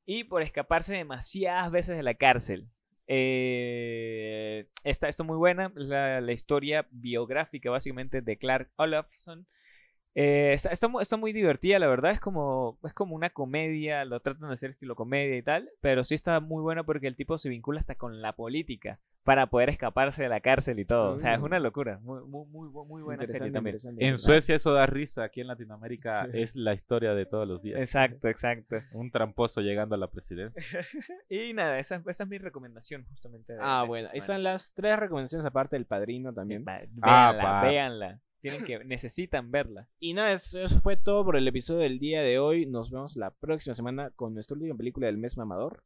[0.05, 2.69] y por escaparse demasiadas veces de la cárcel.
[3.07, 9.47] Eh, está esto muy buena, la, la historia biográfica básicamente de Clark Olafsson.
[10.15, 12.11] Eh, está, está, mu- está muy divertida, la verdad.
[12.13, 16.05] Es como, es como una comedia, lo tratan de hacer estilo comedia y tal, pero
[16.05, 19.71] sí está muy bueno porque el tipo se vincula hasta con la política para poder
[19.71, 21.13] escaparse de la cárcel y todo.
[21.15, 21.99] O sea, es una locura.
[22.03, 23.77] Muy, muy, muy, muy buena serie también.
[24.01, 24.19] En.
[24.19, 25.23] Suecia eso da risa.
[25.23, 27.81] Aquí en Latinoamérica es la historia de todos los días.
[27.81, 28.77] Exacto, exacto.
[28.93, 30.81] Un tramposo llegando a la presidencia.
[31.31, 33.55] Y nada, esa, esa es mi recomendación justamente.
[33.55, 34.19] de- Ah, bueno, semana.
[34.19, 36.65] están las tres recomendaciones aparte del padrino también.
[37.01, 38.21] Ah, Véanla, véanla.
[38.43, 39.89] Tienen que, necesitan verla.
[40.01, 42.67] Y nada, eso, fue todo por el episodio del día de hoy.
[42.67, 45.85] Nos vemos la próxima semana con nuestra última película del mes mamador.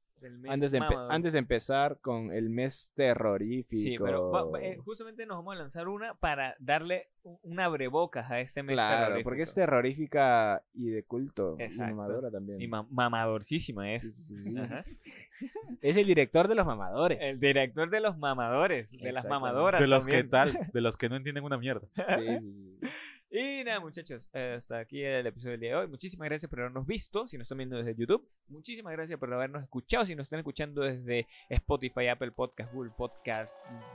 [0.48, 3.68] Antes de, antes empezar con el mes terrorífico.
[3.82, 7.60] Sí, pero va- va- eh, justamente nos vamos a lanzar una para darle un, un
[7.60, 9.28] abrebocas a este mes Claro, terrorífico.
[9.28, 11.56] porque es terrorífica y de culto.
[11.58, 11.92] Exacto.
[11.92, 12.60] Y mamadora también.
[12.60, 14.02] Y ma- mamadorcísima es.
[14.02, 14.58] Sí, sí, sí, sí.
[14.58, 14.80] Ajá.
[15.82, 17.22] Es el director de los mamadores.
[17.22, 19.82] El director de los mamadores, de las mamadoras.
[19.82, 21.86] De los que tal, de los que no entienden una mierda.
[21.94, 22.02] Sí,
[22.40, 22.88] sí, sí.
[23.28, 25.88] Y nada, muchachos, eh, hasta aquí el episodio del día de hoy.
[25.88, 28.26] Muchísimas gracias por habernos visto, si nos están viendo desde YouTube.
[28.48, 33.52] Muchísimas gracias por habernos escuchado, si nos están escuchando desde Spotify, Apple Podcast, Google Podcast,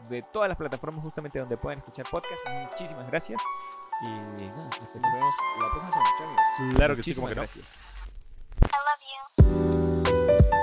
[0.09, 2.41] de todas las plataformas justamente donde pueden escuchar podcast.
[2.69, 3.41] Muchísimas gracias.
[4.01, 6.75] Y nada, hasta nos vemos la próxima semana.
[6.75, 7.77] Claro que sí, como gracias.
[8.61, 10.60] I love you.